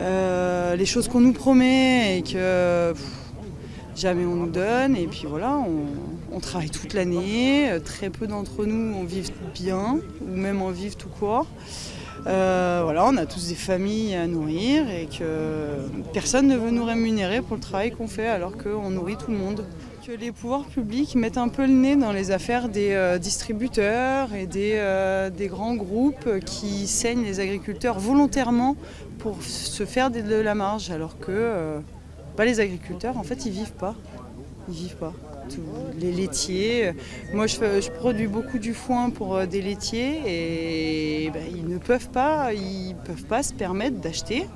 euh, 0.00 0.76
les 0.76 0.86
choses 0.86 1.08
qu'on 1.08 1.20
nous 1.20 1.32
promet 1.32 2.18
et 2.18 2.22
que 2.22 2.94
jamais 3.96 4.24
on 4.24 4.34
nous 4.34 4.50
donne. 4.50 4.96
Et 4.96 5.06
puis 5.06 5.24
voilà, 5.28 5.58
on, 6.32 6.40
travaille 6.40 6.70
toute 6.70 6.94
l'année. 6.94 7.70
Très 7.84 8.08
peu 8.08 8.26
d'entre 8.26 8.64
nous 8.64 8.96
en 8.96 9.04
vivent 9.04 9.32
bien, 9.54 9.98
ou 10.22 10.36
même 10.36 10.62
en 10.62 10.70
vivent 10.70 10.96
tout 10.96 11.10
court. 11.10 11.46
Euh, 12.26 12.80
voilà, 12.84 13.06
on 13.06 13.16
a 13.16 13.26
tous 13.26 13.48
des 13.48 13.54
familles 13.54 14.14
à 14.14 14.26
nourrir 14.26 14.90
et 14.90 15.06
que 15.06 15.88
personne 16.12 16.48
ne 16.48 16.56
veut 16.56 16.70
nous 16.70 16.84
rémunérer 16.84 17.40
pour 17.40 17.56
le 17.56 17.62
travail 17.62 17.92
qu'on 17.92 18.08
fait 18.08 18.26
alors 18.26 18.56
qu'on 18.56 18.90
nourrit 18.90 19.16
tout 19.16 19.30
le 19.30 19.38
monde. 19.38 19.64
Que 20.10 20.16
les 20.16 20.32
pouvoirs 20.32 20.64
publics 20.64 21.14
mettent 21.14 21.38
un 21.38 21.46
peu 21.46 21.62
le 21.62 21.72
nez 21.72 21.94
dans 21.94 22.10
les 22.10 22.32
affaires 22.32 22.68
des 22.68 22.94
euh, 22.94 23.18
distributeurs 23.18 24.34
et 24.34 24.46
des, 24.46 24.72
euh, 24.74 25.30
des, 25.30 25.46
grands 25.46 25.76
groupes 25.76 26.40
qui 26.44 26.88
saignent 26.88 27.22
les 27.22 27.38
agriculteurs 27.38 28.00
volontairement 28.00 28.74
pour 29.20 29.40
se 29.40 29.84
faire 29.84 30.10
de 30.10 30.34
la 30.34 30.56
marge 30.56 30.90
alors 30.90 31.16
que 31.20 31.80
les 32.44 32.60
agriculteurs, 32.60 33.16
en 33.16 33.22
fait, 33.22 33.46
ils 33.46 33.52
vivent 33.52 33.72
pas. 33.72 33.94
Ils 34.68 34.74
vivent 34.74 34.96
pas. 34.96 35.12
les 35.98 36.12
laitiers, 36.12 36.88
euh, 36.88 36.92
moi 37.34 37.46
je, 37.46 37.90
produis 37.90 38.28
beaucoup 38.28 38.58
du 38.58 38.74
foin 38.74 39.10
pour 39.10 39.36
euh, 39.36 39.46
des 39.46 39.62
laitiers 39.62 40.20
et 40.26 41.30
ben, 41.30 41.42
ils 41.52 41.66
ne 41.66 41.78
peuvent 41.78 42.10
pas, 42.10 42.52
ils 42.52 42.94
peuvent 43.04 43.24
pas 43.24 43.42
se 43.42 43.52
permettre 43.52 44.00
d'acheter. 44.00 44.46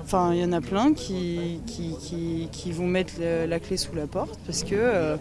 Enfin, 0.00 0.32
il 0.34 0.40
y 0.40 0.44
en 0.44 0.52
a 0.52 0.60
plein 0.60 0.92
qui, 0.94 1.60
qui, 1.66 2.72
vont 2.72 2.86
mettre 2.86 3.14
la 3.20 3.60
clé 3.60 3.76
sous 3.76 3.94
la 3.94 4.06
porte 4.06 4.38
parce 4.46 4.64
que 4.64 4.74
euh, 4.74 5.16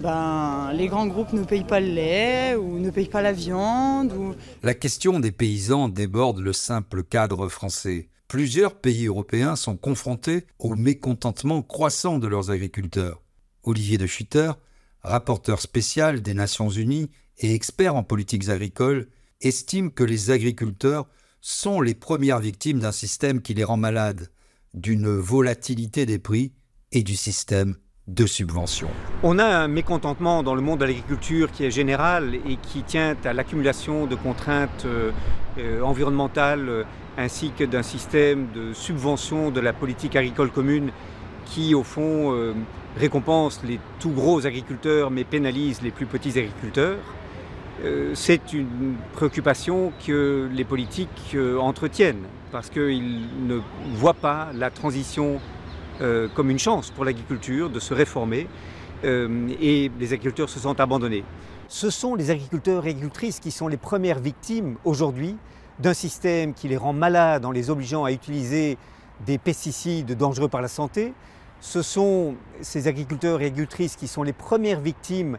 ben, 0.00 0.72
les 0.74 0.88
grands 0.88 1.06
groupes 1.06 1.32
ne 1.32 1.44
payent 1.44 1.64
pas 1.64 1.80
le 1.80 1.88
lait 1.88 2.54
ou 2.56 2.78
ne 2.78 2.90
payent 2.90 3.08
pas 3.08 3.22
la 3.22 3.32
viande. 3.32 4.12
Ou... 4.12 4.34
La 4.62 4.74
question 4.74 5.20
des 5.20 5.32
paysans 5.32 5.88
déborde 5.88 6.38
le 6.40 6.52
simple 6.52 7.04
cadre 7.04 7.48
français 7.48 8.08
Plusieurs 8.28 8.74
pays 8.74 9.06
européens 9.06 9.54
sont 9.54 9.76
confrontés 9.76 10.46
au 10.58 10.74
mécontentement 10.74 11.62
croissant 11.62 12.18
de 12.18 12.26
leurs 12.26 12.50
agriculteurs. 12.50 13.22
Olivier 13.62 13.98
de 13.98 14.06
Schutter, 14.06 14.52
rapporteur 15.02 15.60
spécial 15.60 16.22
des 16.22 16.34
Nations 16.34 16.70
Unies 16.70 17.10
et 17.38 17.54
expert 17.54 17.94
en 17.94 18.02
politiques 18.02 18.48
agricoles, 18.48 19.08
estime 19.40 19.92
que 19.92 20.04
les 20.04 20.30
agriculteurs 20.30 21.06
sont 21.46 21.82
les 21.82 21.94
premières 21.94 22.38
victimes 22.38 22.78
d'un 22.78 22.90
système 22.90 23.42
qui 23.42 23.52
les 23.52 23.64
rend 23.64 23.76
malades, 23.76 24.28
d'une 24.72 25.14
volatilité 25.14 26.06
des 26.06 26.18
prix 26.18 26.52
et 26.90 27.02
du 27.02 27.16
système 27.16 27.76
de 28.08 28.24
subventions. 28.24 28.88
On 29.22 29.38
a 29.38 29.44
un 29.44 29.68
mécontentement 29.68 30.42
dans 30.42 30.54
le 30.54 30.62
monde 30.62 30.78
de 30.78 30.86
l'agriculture 30.86 31.52
qui 31.52 31.66
est 31.66 31.70
général 31.70 32.34
et 32.34 32.56
qui 32.56 32.82
tient 32.82 33.14
à 33.24 33.34
l'accumulation 33.34 34.06
de 34.06 34.14
contraintes 34.14 34.86
euh, 34.86 35.10
euh, 35.58 35.82
environnementales 35.82 36.66
euh, 36.66 36.84
ainsi 37.18 37.50
que 37.50 37.64
d'un 37.64 37.82
système 37.82 38.46
de 38.54 38.72
subvention 38.72 39.50
de 39.50 39.60
la 39.60 39.74
politique 39.74 40.16
agricole 40.16 40.50
commune 40.50 40.92
qui, 41.44 41.74
au 41.74 41.82
fond, 41.82 42.34
récompense 42.96 43.60
les 43.64 43.78
tout 44.00 44.10
gros 44.10 44.46
agriculteurs 44.46 45.10
mais 45.10 45.24
pénalise 45.24 45.82
les 45.82 45.90
plus 45.90 46.06
petits 46.06 46.38
agriculteurs. 46.38 46.96
C'est 48.14 48.52
une 48.52 48.94
préoccupation 49.14 49.92
que 50.06 50.48
les 50.52 50.64
politiques 50.64 51.36
entretiennent 51.58 52.24
parce 52.54 52.70
qu'ils 52.70 53.46
ne 53.46 53.60
voient 53.94 54.14
pas 54.14 54.50
la 54.54 54.70
transition 54.70 55.40
euh, 56.00 56.28
comme 56.34 56.50
une 56.50 56.58
chance 56.58 56.90
pour 56.90 57.04
l'agriculture 57.04 57.70
de 57.70 57.78
se 57.78 57.94
réformer 57.94 58.48
euh, 59.04 59.48
et 59.60 59.92
les 60.00 60.12
agriculteurs 60.12 60.48
se 60.48 60.58
sont 60.58 60.80
abandonnés. 60.80 61.24
Ce 61.68 61.88
sont 61.88 62.16
les 62.16 62.30
agriculteurs 62.30 62.86
et 62.86 62.90
agricultrices 62.90 63.38
qui 63.38 63.52
sont 63.52 63.68
les 63.68 63.76
premières 63.76 64.18
victimes 64.18 64.76
aujourd'hui 64.84 65.36
d'un 65.78 65.94
système 65.94 66.52
qui 66.52 66.66
les 66.66 66.76
rend 66.76 66.92
malades 66.92 67.44
en 67.44 67.52
les 67.52 67.70
obligeant 67.70 68.02
à 68.04 68.10
utiliser 68.10 68.76
des 69.24 69.38
pesticides 69.38 70.16
dangereux 70.16 70.48
par 70.48 70.62
la 70.62 70.68
santé. 70.68 71.12
Ce 71.60 71.80
sont 71.80 72.34
ces 72.60 72.88
agriculteurs 72.88 73.40
et 73.40 73.46
agricultrices 73.46 73.94
qui 73.94 74.08
sont 74.08 74.24
les 74.24 74.32
premières 74.32 74.80
victimes 74.80 75.38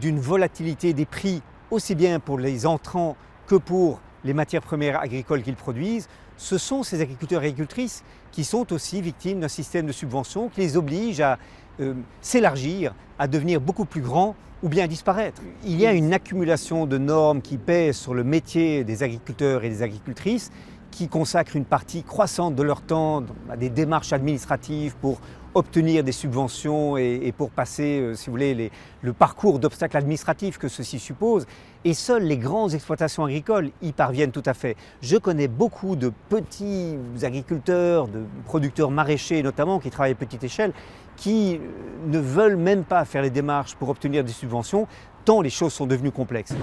d'une 0.00 0.18
volatilité 0.18 0.92
des 0.94 1.06
prix 1.06 1.42
aussi 1.72 1.94
bien 1.94 2.20
pour 2.20 2.38
les 2.38 2.66
entrants 2.66 3.16
que 3.46 3.54
pour 3.54 4.00
les 4.24 4.34
matières 4.34 4.62
premières 4.62 5.00
agricoles 5.00 5.42
qu'ils 5.42 5.56
produisent, 5.56 6.06
ce 6.36 6.58
sont 6.58 6.82
ces 6.82 7.00
agriculteurs 7.00 7.42
et 7.42 7.46
agricultrices 7.46 8.04
qui 8.30 8.44
sont 8.44 8.72
aussi 8.72 9.00
victimes 9.00 9.40
d'un 9.40 9.48
système 9.48 9.86
de 9.86 9.92
subvention 9.92 10.48
qui 10.48 10.60
les 10.60 10.76
oblige 10.76 11.20
à 11.20 11.38
euh, 11.80 11.94
s'élargir, 12.20 12.94
à 13.18 13.26
devenir 13.26 13.60
beaucoup 13.60 13.86
plus 13.86 14.02
grands 14.02 14.36
ou 14.62 14.68
bien 14.68 14.84
à 14.84 14.86
disparaître. 14.86 15.40
Il 15.64 15.80
y 15.80 15.86
a 15.86 15.92
une 15.92 16.12
accumulation 16.12 16.86
de 16.86 16.98
normes 16.98 17.40
qui 17.40 17.56
pèsent 17.56 17.96
sur 17.96 18.14
le 18.14 18.22
métier 18.22 18.84
des 18.84 19.02
agriculteurs 19.02 19.64
et 19.64 19.70
des 19.70 19.82
agricultrices 19.82 20.50
qui 20.90 21.08
consacrent 21.08 21.56
une 21.56 21.64
partie 21.64 22.02
croissante 22.02 22.54
de 22.54 22.62
leur 22.62 22.82
temps 22.82 23.24
à 23.50 23.56
des 23.56 23.70
démarches 23.70 24.12
administratives 24.12 24.94
pour 25.00 25.20
obtenir 25.54 26.04
des 26.04 26.12
subventions 26.12 26.96
et, 26.96 27.32
pour 27.36 27.50
passer, 27.50 28.00
euh, 28.00 28.14
si 28.14 28.26
vous 28.26 28.32
voulez, 28.32 28.70
le 29.02 29.12
parcours 29.12 29.58
d'obstacles 29.58 29.96
administratifs 29.96 30.58
que 30.58 30.68
ceci 30.68 30.98
suppose. 30.98 31.46
Et 31.84 31.94
seules 31.94 32.24
les 32.24 32.36
grandes 32.36 32.74
exploitations 32.74 33.24
agricoles 33.24 33.70
y 33.82 33.92
parviennent 33.92 34.30
tout 34.30 34.42
à 34.46 34.54
fait. 34.54 34.76
Je 35.02 35.16
connais 35.16 35.48
beaucoup 35.48 35.96
de 35.96 36.12
petits 36.28 36.96
agriculteurs, 37.22 38.08
de 38.08 38.24
producteurs 38.44 38.90
maraîchers 38.90 39.42
notamment, 39.42 39.78
qui 39.78 39.90
travaillent 39.90 40.12
à 40.12 40.16
petite 40.16 40.44
échelle, 40.44 40.72
qui 41.16 41.56
euh, 41.56 41.58
ne 42.06 42.18
veulent 42.18 42.56
même 42.56 42.84
pas 42.84 43.04
faire 43.04 43.22
les 43.22 43.30
démarches 43.30 43.74
pour 43.74 43.88
obtenir 43.88 44.24
des 44.24 44.32
subventions, 44.32 44.86
tant 45.24 45.40
les 45.40 45.50
choses 45.50 45.72
sont 45.72 45.86
devenues 45.86 46.12
complexes. 46.12 46.54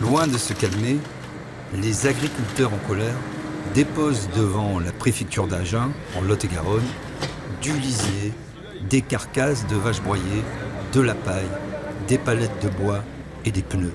Loin 0.00 0.26
de 0.26 0.38
se 0.38 0.52
calmer, 0.52 0.98
les 1.74 2.06
agriculteurs 2.06 2.72
en 2.72 2.88
colère 2.88 3.16
déposent 3.74 4.28
devant 4.36 4.78
la 4.80 4.92
préfecture 4.92 5.46
d'Agen, 5.46 5.90
en 6.16 6.22
Lot-et-Garonne, 6.22 6.86
du 7.60 7.72
lisier, 7.72 8.32
des 8.88 9.02
carcasses 9.02 9.66
de 9.66 9.76
vaches 9.76 10.02
broyées, 10.02 10.42
de 10.92 11.00
la 11.00 11.14
paille, 11.14 11.48
des 12.06 12.18
palettes 12.18 12.62
de 12.62 12.68
bois 12.68 13.02
et 13.44 13.50
des 13.50 13.62
pneus. 13.62 13.92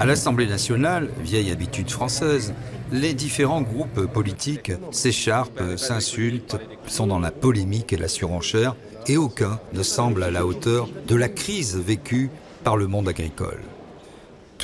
À 0.00 0.06
l'Assemblée 0.06 0.46
nationale, 0.46 1.08
vieille 1.22 1.50
habitude 1.50 1.90
française, 1.90 2.54
les 2.92 3.14
différents 3.14 3.62
groupes 3.62 4.06
politiques 4.06 4.72
s'écharpent, 4.90 5.76
s'insultent, 5.76 6.56
sont 6.86 7.06
dans 7.06 7.20
la 7.20 7.30
polémique 7.30 7.92
et 7.92 7.96
la 7.96 8.08
surenchère, 8.08 8.76
et 9.06 9.16
aucun 9.16 9.58
ne 9.72 9.82
semble 9.82 10.22
à 10.22 10.30
la 10.30 10.46
hauteur 10.46 10.88
de 11.06 11.14
la 11.14 11.28
crise 11.28 11.76
vécue 11.76 12.30
par 12.62 12.76
le 12.76 12.86
monde 12.86 13.08
agricole. 13.08 13.60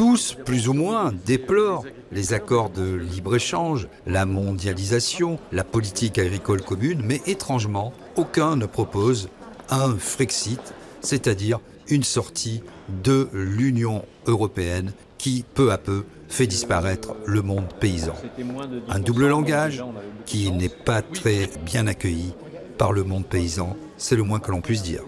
Tous, 0.01 0.35
plus 0.47 0.67
ou 0.67 0.73
moins, 0.73 1.13
déplorent 1.27 1.85
les 2.11 2.33
accords 2.33 2.71
de 2.71 2.95
libre-échange, 2.95 3.87
la 4.07 4.25
mondialisation, 4.25 5.39
la 5.53 5.63
politique 5.63 6.19
agricole 6.19 6.63
commune, 6.63 7.03
mais 7.05 7.21
étrangement, 7.27 7.93
aucun 8.17 8.57
ne 8.57 8.65
propose 8.65 9.29
un 9.69 9.95
Frexit, 9.95 10.73
c'est-à-dire 11.03 11.61
une 11.91 12.03
sortie 12.03 12.63
de 13.05 13.29
l'Union 13.35 14.03
européenne 14.27 14.93
qui, 15.19 15.45
peu 15.53 15.71
à 15.71 15.77
peu, 15.77 16.05
fait 16.31 16.47
disparaître 16.47 17.15
le 17.27 17.43
monde 17.43 17.69
paysan. 17.79 18.15
Un 18.89 19.01
double 19.01 19.29
langage 19.29 19.85
qui 20.25 20.51
n'est 20.51 20.71
pas 20.71 21.03
très 21.03 21.51
bien 21.67 21.87
accueilli 21.87 22.33
par 22.79 22.95
le 22.95 23.05
monde 23.05 23.27
paysan, 23.27 23.77
c'est 23.99 24.17
le 24.17 24.23
moins 24.23 24.41
que 24.41 24.51
l'on 24.51 24.63
puisse 24.63 24.83
dire. 24.83 25.03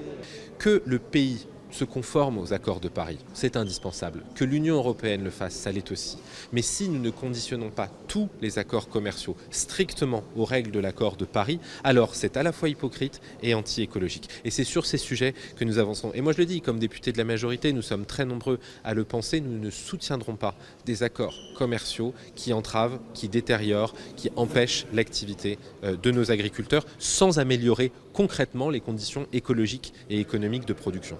Que 0.59 0.83
le 0.85 0.99
pays 0.99 1.47
se 1.73 1.85
conforme 1.85 2.39
aux 2.39 2.53
accords 2.53 2.81
de 2.81 2.89
Paris. 2.89 3.19
C'est 3.35 3.57
indispensable. 3.57 4.23
Que 4.35 4.45
l'Union 4.45 4.77
européenne 4.77 5.25
le 5.25 5.31
fasse, 5.31 5.55
ça 5.55 5.73
l'est 5.73 5.91
aussi. 5.91 6.19
Mais 6.53 6.63
si 6.63 6.89
nous 6.89 7.01
ne 7.01 7.11
conditionnons 7.11 7.71
pas 7.71 7.89
tous 8.09 8.29
les 8.41 8.59
accords 8.59 8.89
commerciaux 8.89 9.37
strictement 9.51 10.23
aux 10.37 10.45
règles 10.45 10.71
de 10.71 10.81
l'accord 10.81 11.17
de 11.17 11.25
Paris, 11.25 11.59
alors 11.85 12.15
c'est 12.15 12.37
à 12.37 12.43
la 12.43 12.53
fois 12.53 12.69
hypocrite 12.69 13.21
et 13.43 13.55
anti-écologique. 13.55 14.29
Et 14.45 14.51
c'est 14.51 14.65
sur 14.65 14.87
ces 14.87 14.99
sujets 14.99 15.35
que 15.57 15.65
nous 15.65 15.79
avançons. 15.79 16.13
Et 16.15 16.21
moi 16.21 16.33
je 16.33 16.39
le 16.39 16.47
dis, 16.47 16.61
comme 16.61 16.79
député 16.79 17.13
de 17.13 17.19
la 17.19 17.25
majorité, 17.25 17.73
nous 17.73 17.83
sommes 17.83 18.07
très 18.07 18.25
nombreux 18.25 18.59
à 18.85 18.95
le 18.95 19.05
penser, 19.05 19.41
nous 19.41 19.59
ne 19.59 19.71
soutiendrons 19.71 20.37
pas 20.37 20.55
des 20.85 21.03
accords 21.03 21.35
commerciaux 21.57 22.15
qui 22.35 22.53
entravent, 22.53 22.99
qui 23.15 23.29
détériorent, 23.29 23.95
qui 24.17 24.31
empêchent 24.37 24.87
l'activité 24.93 25.59
euh, 25.85 25.97
de 25.97 26.11
nos 26.11 26.31
agriculteurs 26.31 26.85
sans 26.99 27.39
améliorer 27.39 27.93
concrètement 28.13 28.71
les 28.71 28.81
conditions 28.81 29.27
écologiques 29.33 29.93
et 30.11 30.21
économiques 30.21 30.67
de 30.67 30.73
production 30.73 31.17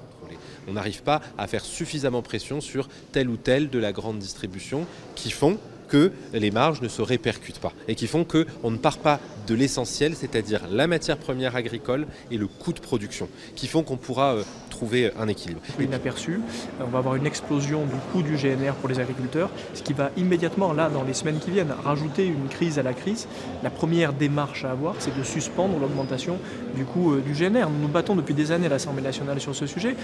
on 0.69 0.73
n'arrive 0.73 1.03
pas 1.03 1.21
à 1.39 1.47
faire 1.47 1.65
suffisamment 1.65 2.23
pression 2.23 2.61
sur 2.61 2.89
telle 3.13 3.29
ou 3.29 3.37
telle 3.37 3.71
de 3.71 3.79
la 3.79 3.93
grande 3.93 4.19
distribution 4.19 4.87
qui 5.15 5.31
font 5.31 5.59
que 5.93 6.11
les 6.33 6.51
marges 6.51 6.81
ne 6.81 6.89
se 6.89 7.03
répercutent 7.03 7.59
pas 7.59 7.75
et 7.87 7.95
qui 7.95 8.07
font 8.07 8.25
qu'on 8.25 8.71
ne 8.71 8.79
part 8.79 8.97
pas 8.97 9.21
de 9.47 9.55
l'essentiel, 9.55 10.15
c'est-à-dire 10.15 10.63
la 10.71 10.87
matière 10.87 11.19
première 11.19 11.55
agricole 11.57 12.07
et 12.31 12.39
le 12.39 12.47
coût 12.47 12.73
de 12.73 12.81
production, 12.81 13.29
qui 13.57 13.67
font 13.67 13.83
qu'on 13.83 13.97
pourra 13.97 14.37
euh, 14.37 14.43
trouver 14.71 15.11
un 15.19 15.29
équilibre. 15.29 15.61
Inaperçu, 15.81 16.41
on 16.81 16.87
va 16.87 16.99
avoir 16.99 17.17
une 17.17 17.27
explosion 17.27 17.85
du 17.85 17.97
coût 18.13 18.23
du 18.23 18.37
GNR 18.37 18.73
pour 18.81 18.89
les 18.89 19.01
agriculteurs, 19.01 19.51
ce 19.75 19.83
qui 19.83 19.93
va 19.93 20.11
immédiatement, 20.17 20.73
là, 20.73 20.89
dans 20.89 21.03
les 21.03 21.13
semaines 21.13 21.39
qui 21.39 21.51
viennent, 21.51 21.75
rajouter 21.85 22.25
une 22.25 22.49
crise 22.49 22.79
à 22.79 22.83
la 22.83 22.95
crise. 22.95 23.27
La 23.63 23.71
première 23.71 24.13
démarche 24.13 24.65
à 24.65 24.71
avoir, 24.71 24.95
c'est 24.99 25.17
de 25.17 25.25
suspendre 25.25 25.79
l'augmentation 25.79 26.39
du 26.75 26.85
coût 26.85 27.15
euh, 27.15 27.21
du 27.21 27.33
GNR. 27.33 27.69
Nous 27.69 27.83
nous 27.83 27.89
battons 27.89 28.17
depuis 28.17 28.35
des 28.35 28.53
années 28.53 28.67
à 28.67 28.71
l'Assemblée 28.71 29.03
nationale 29.03 29.41
sur 29.41 29.55
ce 29.55 29.67
sujet. 29.67 29.97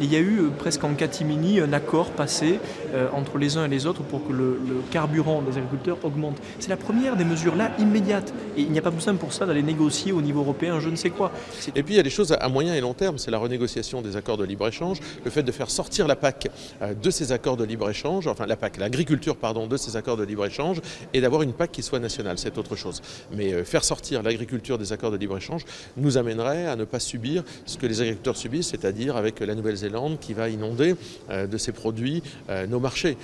il 0.00 0.10
y 0.10 0.16
a 0.16 0.20
eu 0.20 0.40
euh, 0.40 0.48
presque 0.58 0.82
en 0.84 0.94
catimini 0.94 1.60
un 1.60 1.72
accord 1.72 2.10
passé 2.10 2.58
entre 3.12 3.38
les 3.38 3.56
uns 3.56 3.66
et 3.66 3.68
les 3.68 3.86
autres 3.86 4.02
pour 4.02 4.26
que 4.26 4.32
le 4.32 4.58
carburant 4.90 5.35
des 5.42 5.56
agriculteurs 5.56 5.98
augmente. 6.04 6.36
C'est 6.58 6.70
la 6.70 6.76
première 6.76 7.16
des 7.16 7.24
mesures 7.24 7.56
là 7.56 7.70
immédiates. 7.78 8.32
Et 8.56 8.62
il 8.62 8.70
n'y 8.70 8.78
a 8.78 8.82
pas 8.82 8.90
besoin 8.90 9.14
pour 9.14 9.32
ça 9.32 9.46
d'aller 9.46 9.62
négocier 9.62 10.12
au 10.12 10.22
niveau 10.22 10.40
européen 10.40 10.66
je 10.80 10.88
ne 10.88 10.96
sais 10.96 11.10
quoi. 11.10 11.30
Et 11.74 11.82
puis 11.82 11.94
il 11.94 11.96
y 11.96 12.00
a 12.00 12.02
des 12.02 12.10
choses 12.10 12.32
à 12.32 12.48
moyen 12.48 12.74
et 12.74 12.80
long 12.80 12.94
terme, 12.94 13.18
c'est 13.18 13.30
la 13.30 13.38
renégociation 13.38 14.02
des 14.02 14.16
accords 14.16 14.36
de 14.36 14.44
libre-échange, 14.44 15.00
le 15.24 15.30
fait 15.30 15.42
de 15.42 15.52
faire 15.52 15.70
sortir 15.70 16.06
la 16.06 16.16
PAC 16.16 16.48
euh, 16.82 16.94
de 16.94 17.10
ces 17.10 17.32
accords 17.32 17.56
de 17.56 17.64
libre-échange, 17.64 18.26
enfin 18.26 18.46
la 18.46 18.56
PAC, 18.56 18.78
l'agriculture 18.78 19.36
pardon, 19.36 19.66
de 19.66 19.76
ces 19.76 19.96
accords 19.96 20.16
de 20.16 20.24
libre-échange, 20.24 20.80
et 21.12 21.20
d'avoir 21.20 21.42
une 21.42 21.52
PAC 21.52 21.72
qui 21.72 21.82
soit 21.82 21.98
nationale, 21.98 22.38
c'est 22.38 22.58
autre 22.58 22.76
chose. 22.76 23.02
Mais 23.32 23.52
euh, 23.52 23.64
faire 23.64 23.84
sortir 23.84 24.22
l'agriculture 24.22 24.78
des 24.78 24.92
accords 24.92 25.10
de 25.10 25.16
libre-échange 25.16 25.64
nous 25.96 26.18
amènerait 26.18 26.66
à 26.66 26.76
ne 26.76 26.84
pas 26.84 27.00
subir 27.00 27.44
ce 27.64 27.76
que 27.76 27.86
les 27.86 28.00
agriculteurs 28.00 28.36
subissent, 28.36 28.68
c'est-à-dire 28.68 29.16
avec 29.16 29.40
la 29.40 29.54
Nouvelle-Zélande 29.54 30.18
qui 30.20 30.34
va 30.34 30.48
inonder 30.48 30.96
euh, 31.30 31.46
de 31.46 31.58
ses 31.58 31.72
produits 31.72 32.22
nos 32.68 32.80
marchés. 32.80 33.16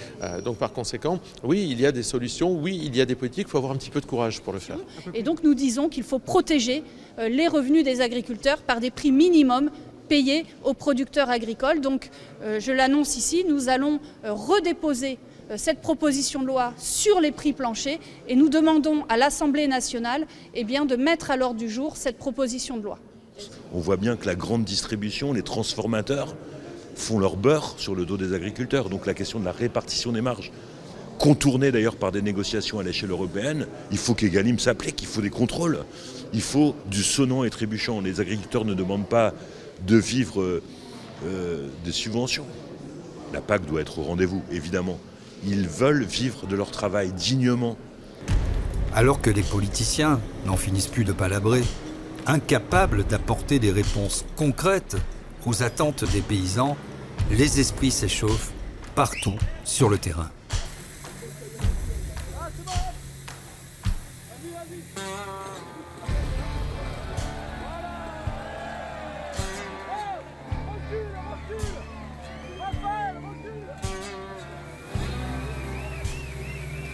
Donc 0.44 0.56
par 0.56 0.72
conséquent, 0.72 1.18
oui, 1.42 1.66
il 1.70 1.80
y 1.80 1.86
a 1.86 1.92
des 1.92 2.01
solutions, 2.02 2.52
oui, 2.52 2.80
il 2.84 2.96
y 2.96 3.00
a 3.00 3.04
des 3.04 3.14
politiques, 3.14 3.46
il 3.48 3.50
faut 3.50 3.58
avoir 3.58 3.72
un 3.72 3.76
petit 3.76 3.90
peu 3.90 4.00
de 4.00 4.06
courage 4.06 4.40
pour 4.40 4.52
le 4.52 4.58
faire. 4.58 4.78
Et 5.14 5.22
donc 5.22 5.42
nous 5.42 5.54
disons 5.54 5.88
qu'il 5.88 6.02
faut 6.02 6.18
protéger 6.18 6.82
euh, 7.18 7.28
les 7.28 7.48
revenus 7.48 7.84
des 7.84 8.00
agriculteurs 8.00 8.62
par 8.62 8.80
des 8.80 8.90
prix 8.90 9.12
minimums 9.12 9.70
payés 10.08 10.44
aux 10.64 10.74
producteurs 10.74 11.30
agricoles. 11.30 11.80
Donc 11.80 12.10
euh, 12.42 12.60
je 12.60 12.72
l'annonce 12.72 13.16
ici, 13.16 13.44
nous 13.48 13.68
allons 13.68 14.00
euh, 14.24 14.32
redéposer 14.32 15.18
cette 15.56 15.80
proposition 15.82 16.40
de 16.40 16.46
loi 16.46 16.72
sur 16.78 17.20
les 17.20 17.30
prix 17.30 17.52
planchers 17.52 17.98
et 18.26 18.36
nous 18.36 18.48
demandons 18.48 19.04
à 19.10 19.18
l'Assemblée 19.18 19.68
nationale 19.68 20.26
eh 20.54 20.64
bien, 20.64 20.86
de 20.86 20.96
mettre 20.96 21.30
à 21.30 21.36
l'ordre 21.36 21.58
du 21.58 21.68
jour 21.68 21.96
cette 21.96 22.16
proposition 22.16 22.78
de 22.78 22.82
loi. 22.82 22.98
On 23.74 23.80
voit 23.80 23.96
bien 23.98 24.16
que 24.16 24.24
la 24.24 24.34
grande 24.34 24.64
distribution, 24.64 25.32
les 25.34 25.42
transformateurs 25.42 26.34
font 26.94 27.18
leur 27.18 27.36
beurre 27.36 27.74
sur 27.78 27.94
le 27.94 28.04
dos 28.04 28.16
des 28.16 28.34
agriculteurs. 28.34 28.88
Donc 28.88 29.06
la 29.06 29.14
question 29.14 29.40
de 29.40 29.44
la 29.44 29.52
répartition 29.52 30.12
des 30.12 30.20
marges 30.20 30.52
contourné 31.22 31.70
d'ailleurs 31.70 31.94
par 31.94 32.10
des 32.10 32.20
négociations 32.20 32.80
à 32.80 32.82
l'échelle 32.82 33.12
européenne. 33.12 33.68
Il 33.92 33.98
faut 33.98 34.12
qu'Egalim 34.12 34.58
s'applique, 34.58 35.02
il 35.02 35.06
faut 35.06 35.20
des 35.20 35.30
contrôles, 35.30 35.84
il 36.32 36.40
faut 36.40 36.74
du 36.90 37.04
sonnant 37.04 37.44
et 37.44 37.50
trébuchant. 37.50 38.00
Les 38.00 38.20
agriculteurs 38.20 38.64
ne 38.64 38.74
demandent 38.74 39.08
pas 39.08 39.32
de 39.86 39.96
vivre 39.96 40.42
euh, 40.42 41.68
des 41.84 41.92
subventions. 41.92 42.44
La 43.32 43.40
PAC 43.40 43.64
doit 43.66 43.80
être 43.80 44.00
au 44.00 44.02
rendez-vous, 44.02 44.42
évidemment. 44.50 44.98
Ils 45.46 45.68
veulent 45.68 46.02
vivre 46.02 46.48
de 46.48 46.56
leur 46.56 46.72
travail 46.72 47.12
dignement. 47.12 47.76
Alors 48.92 49.20
que 49.20 49.30
les 49.30 49.44
politiciens 49.44 50.20
n'en 50.44 50.56
finissent 50.56 50.88
plus 50.88 51.04
de 51.04 51.12
palabrer, 51.12 51.62
incapables 52.26 53.04
d'apporter 53.04 53.60
des 53.60 53.70
réponses 53.70 54.24
concrètes 54.34 54.96
aux 55.46 55.62
attentes 55.62 56.04
des 56.12 56.20
paysans, 56.20 56.76
les 57.30 57.60
esprits 57.60 57.92
s'échauffent 57.92 58.50
partout 58.96 59.36
sur 59.62 59.88
le 59.88 59.98
terrain. 59.98 60.28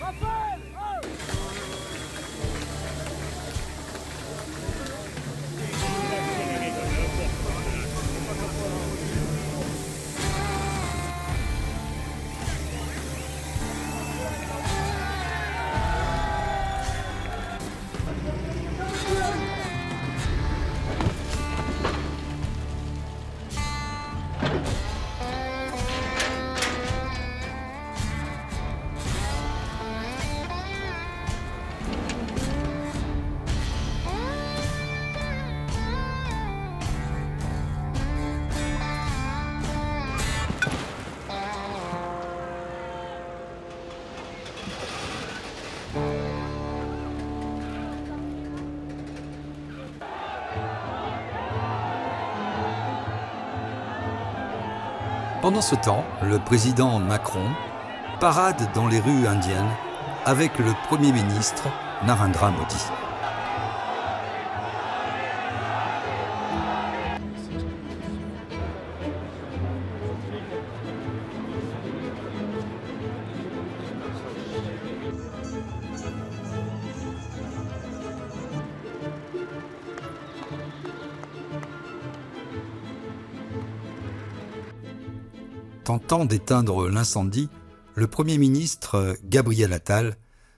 Amen. 0.09 0.58
Pendant 55.41 55.61
ce 55.61 55.77
temps, 55.77 56.05
le 56.21 56.41
président 56.41 56.99
Macron 56.99 57.45
parade 58.19 58.69
dans 58.75 58.89
les 58.89 58.99
rues 58.99 59.29
indiennes 59.29 59.71
avec 60.25 60.59
le 60.59 60.73
Premier 60.89 61.13
ministre 61.13 61.63
Narendra 62.05 62.51
Modi. 62.51 63.08
Tentant 85.89 86.27
d'éteindre 86.27 86.91
l'incendie, 86.91 87.49
le 87.95 88.07
Premier 88.09 88.37
ministre 88.37 89.17
Gabriel 89.25 89.73
Attal 89.73 90.17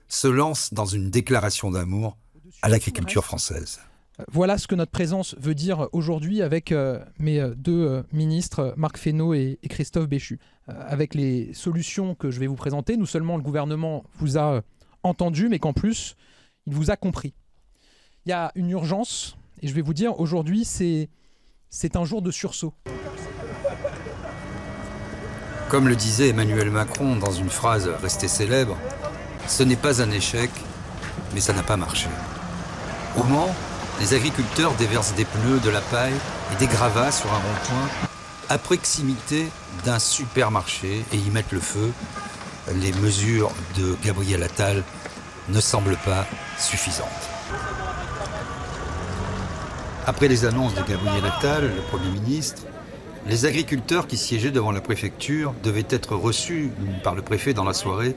se 0.09 0.27
lance 0.27 0.73
dans 0.73 0.83
une 0.85 1.09
déclaration 1.09 1.71
d'amour 1.71 2.17
à 2.61 2.67
l'agriculture 2.67 3.23
française. 3.23 3.79
Voilà 4.29 4.57
ce 4.57 4.67
que 4.67 4.75
notre 4.75 4.91
présence 4.91 5.35
veut 5.39 5.55
dire 5.55 5.87
aujourd'hui 5.93 6.41
avec 6.41 6.73
euh, 6.73 6.99
mes 7.17 7.39
euh, 7.39 7.55
deux 7.55 7.87
euh, 7.87 8.03
ministres, 8.11 8.73
Marc 8.75 8.97
Fesneau 8.97 9.33
et 9.33 9.57
Christophe 9.69 10.09
Béchu. 10.09 10.37
Avec 10.67 11.15
les 11.15 11.53
solutions 11.53 12.13
que 12.13 12.29
je 12.29 12.37
vais 12.37 12.47
vous 12.47 12.57
présenter, 12.57 12.97
non 12.97 13.05
seulement 13.05 13.37
le 13.37 13.43
gouvernement 13.43 14.03
vous 14.17 14.37
a 14.37 14.63
entendu, 15.01 15.47
mais 15.47 15.59
qu'en 15.59 15.71
plus, 15.71 16.17
il 16.65 16.73
vous 16.73 16.91
a 16.91 16.97
compris. 16.97 17.33
Il 18.25 18.29
y 18.31 18.33
a 18.33 18.51
une 18.55 18.69
urgence, 18.69 19.37
et 19.61 19.69
je 19.69 19.73
vais 19.73 19.81
vous 19.81 19.93
dire, 19.93 20.19
aujourd'hui, 20.19 20.65
c'est 20.65 21.95
un 21.95 22.03
jour 22.03 22.21
de 22.21 22.31
sursaut. 22.31 22.73
Comme 25.71 25.87
le 25.87 25.95
disait 25.95 26.27
Emmanuel 26.27 26.69
Macron 26.69 27.15
dans 27.15 27.31
une 27.31 27.49
phrase 27.49 27.89
restée 28.03 28.27
célèbre, 28.27 28.77
ce 29.47 29.63
n'est 29.63 29.77
pas 29.77 30.01
un 30.01 30.11
échec, 30.11 30.49
mais 31.33 31.39
ça 31.39 31.53
n'a 31.53 31.63
pas 31.63 31.77
marché. 31.77 32.09
Au 33.17 33.23
Mans, 33.23 33.55
les 34.01 34.13
agriculteurs 34.13 34.73
déversent 34.73 35.13
des 35.13 35.23
pneus, 35.23 35.61
de 35.61 35.69
la 35.69 35.79
paille 35.79 36.11
et 36.51 36.57
des 36.57 36.67
gravats 36.67 37.13
sur 37.13 37.31
un 37.31 37.37
rond-point 37.37 37.89
à 38.49 38.57
proximité 38.57 39.47
d'un 39.85 39.97
supermarché 39.97 41.05
et 41.13 41.15
y 41.15 41.29
mettent 41.29 41.53
le 41.53 41.61
feu. 41.61 41.93
Les 42.75 42.91
mesures 42.91 43.53
de 43.77 43.95
Gabriel 44.03 44.43
Attal 44.43 44.83
ne 45.47 45.61
semblent 45.61 45.99
pas 46.03 46.25
suffisantes. 46.59 47.07
Après 50.05 50.27
les 50.27 50.43
annonces 50.43 50.73
de 50.73 50.81
Gabriel 50.81 51.25
Attal, 51.25 51.63
le 51.63 51.81
Premier 51.83 52.11
ministre, 52.11 52.63
les 53.27 53.45
agriculteurs 53.45 54.07
qui 54.07 54.17
siégeaient 54.17 54.51
devant 54.51 54.71
la 54.71 54.81
préfecture 54.81 55.53
devaient 55.63 55.85
être 55.89 56.15
reçus 56.15 56.71
par 57.03 57.15
le 57.15 57.21
préfet 57.21 57.53
dans 57.53 57.63
la 57.63 57.73
soirée, 57.73 58.15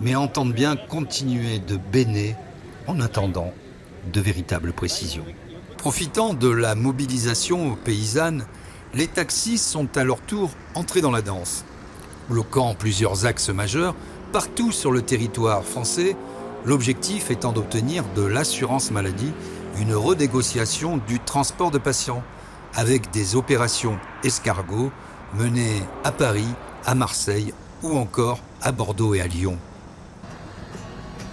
mais 0.00 0.14
entendent 0.14 0.52
bien 0.52 0.76
continuer 0.76 1.58
de 1.60 1.76
béner 1.76 2.34
en 2.86 3.00
attendant 3.00 3.52
de 4.12 4.20
véritables 4.20 4.72
précisions. 4.72 5.24
Profitant 5.78 6.34
de 6.34 6.48
la 6.48 6.74
mobilisation 6.74 7.76
paysanne, 7.84 8.46
les 8.94 9.06
taxis 9.06 9.58
sont 9.58 9.96
à 9.96 10.04
leur 10.04 10.20
tour 10.20 10.50
entrés 10.74 11.00
dans 11.00 11.10
la 11.10 11.22
danse. 11.22 11.64
Bloquant 12.28 12.74
plusieurs 12.74 13.26
axes 13.26 13.48
majeurs, 13.48 13.94
partout 14.32 14.72
sur 14.72 14.90
le 14.90 15.02
territoire 15.02 15.64
français, 15.64 16.16
l'objectif 16.64 17.30
étant 17.30 17.52
d'obtenir 17.52 18.04
de 18.16 18.22
l'assurance 18.22 18.90
maladie 18.90 19.32
une 19.80 19.94
renégociation 19.94 20.98
du 21.08 21.20
transport 21.20 21.70
de 21.70 21.78
patients 21.78 22.22
avec 22.74 23.10
des 23.10 23.36
opérations 23.36 23.98
escargots 24.24 24.90
menées 25.34 25.82
à 26.04 26.12
Paris, 26.12 26.48
à 26.84 26.94
Marseille 26.94 27.52
ou 27.82 27.96
encore 27.96 28.40
à 28.60 28.72
Bordeaux 28.72 29.14
et 29.14 29.20
à 29.20 29.26
Lyon. 29.26 29.58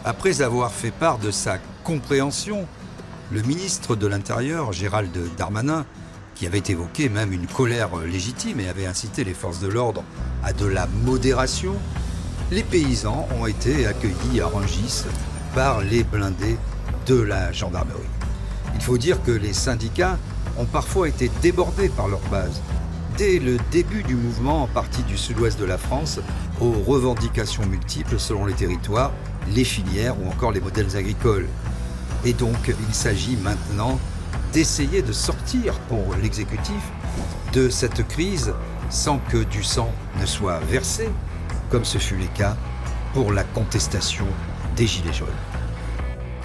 Après 0.06 0.42
avoir 0.42 0.72
fait 0.72 0.92
part 0.92 1.18
de 1.18 1.32
sa 1.32 1.58
compréhension, 1.84 2.66
le 3.32 3.42
ministre 3.42 3.96
de 3.96 4.08
l'Intérieur, 4.08 4.74
Gérald 4.74 5.12
Darmanin, 5.38 5.86
qui 6.36 6.48
avait 6.48 6.64
évoqué 6.68 7.10
même 7.10 7.34
une 7.34 7.48
colère 7.48 7.98
légitime 7.98 8.60
et 8.60 8.70
avait 8.70 8.86
incité 8.86 9.24
les 9.24 9.34
forces 9.34 9.60
de 9.60 9.68
l'ordre 9.68 10.04
à 10.44 10.54
de 10.54 10.66
la 10.66 10.88
modération, 10.88 11.76
les 12.52 12.64
paysans 12.64 13.28
ont 13.40 13.46
été 13.46 13.86
accueillis 13.86 14.42
à 14.42 14.48
Rangis 14.48 15.04
par 15.54 15.82
les 15.82 16.04
blindés 16.04 16.58
de 17.06 17.20
la 17.20 17.52
gendarmerie. 17.52 18.00
Il 18.76 18.82
faut 18.82 18.98
dire 18.98 19.22
que 19.24 19.32
les 19.32 19.54
syndicats 19.54 20.18
ont 20.60 20.66
parfois 20.66 21.08
été 21.08 21.32
débordés 21.42 21.90
par 21.90 22.08
leur 22.08 22.20
base. 22.30 22.62
Dès 23.18 23.40
le 23.40 23.58
début 23.72 24.04
du 24.04 24.16
mouvement 24.16 24.64
en 24.64 24.68
partie 24.68 25.04
du 25.04 25.18
sud-ouest 25.18 25.60
de 25.60 25.66
la 25.66 25.78
France, 25.78 26.20
aux 26.62 26.72
revendications 26.72 27.66
multiples 27.66 28.20
selon 28.20 28.46
les 28.46 28.54
territoires, 28.54 29.12
les 29.54 29.64
filières 29.64 30.16
ou 30.22 30.28
encore 30.28 30.52
les 30.52 30.62
modèles 30.62 30.96
agricoles. 30.96 31.48
Et 32.26 32.34
donc, 32.34 32.74
il 32.88 32.94
s'agit 32.94 33.38
maintenant 33.38 34.00
d'essayer 34.54 35.02
de 35.02 35.12
sortir 35.12 35.80
pour 35.88 36.16
l'exécutif 36.22 36.82
de 37.54 37.70
cette 37.70 38.08
crise 38.08 38.54
sans 38.90 39.20
que 39.30 39.44
du 39.44 39.64
sang 39.64 39.92
ne 40.20 40.26
soit 40.26 40.60
versé, 40.70 41.10
comme 41.70 41.86
ce 41.86 41.98
fut 41.98 42.18
le 42.18 42.28
cas 42.28 42.58
pour 43.14 43.32
la 43.32 43.44
contestation 43.44 44.26
des 44.76 44.88
Gilets 44.88 45.14
jaunes. 45.14 45.49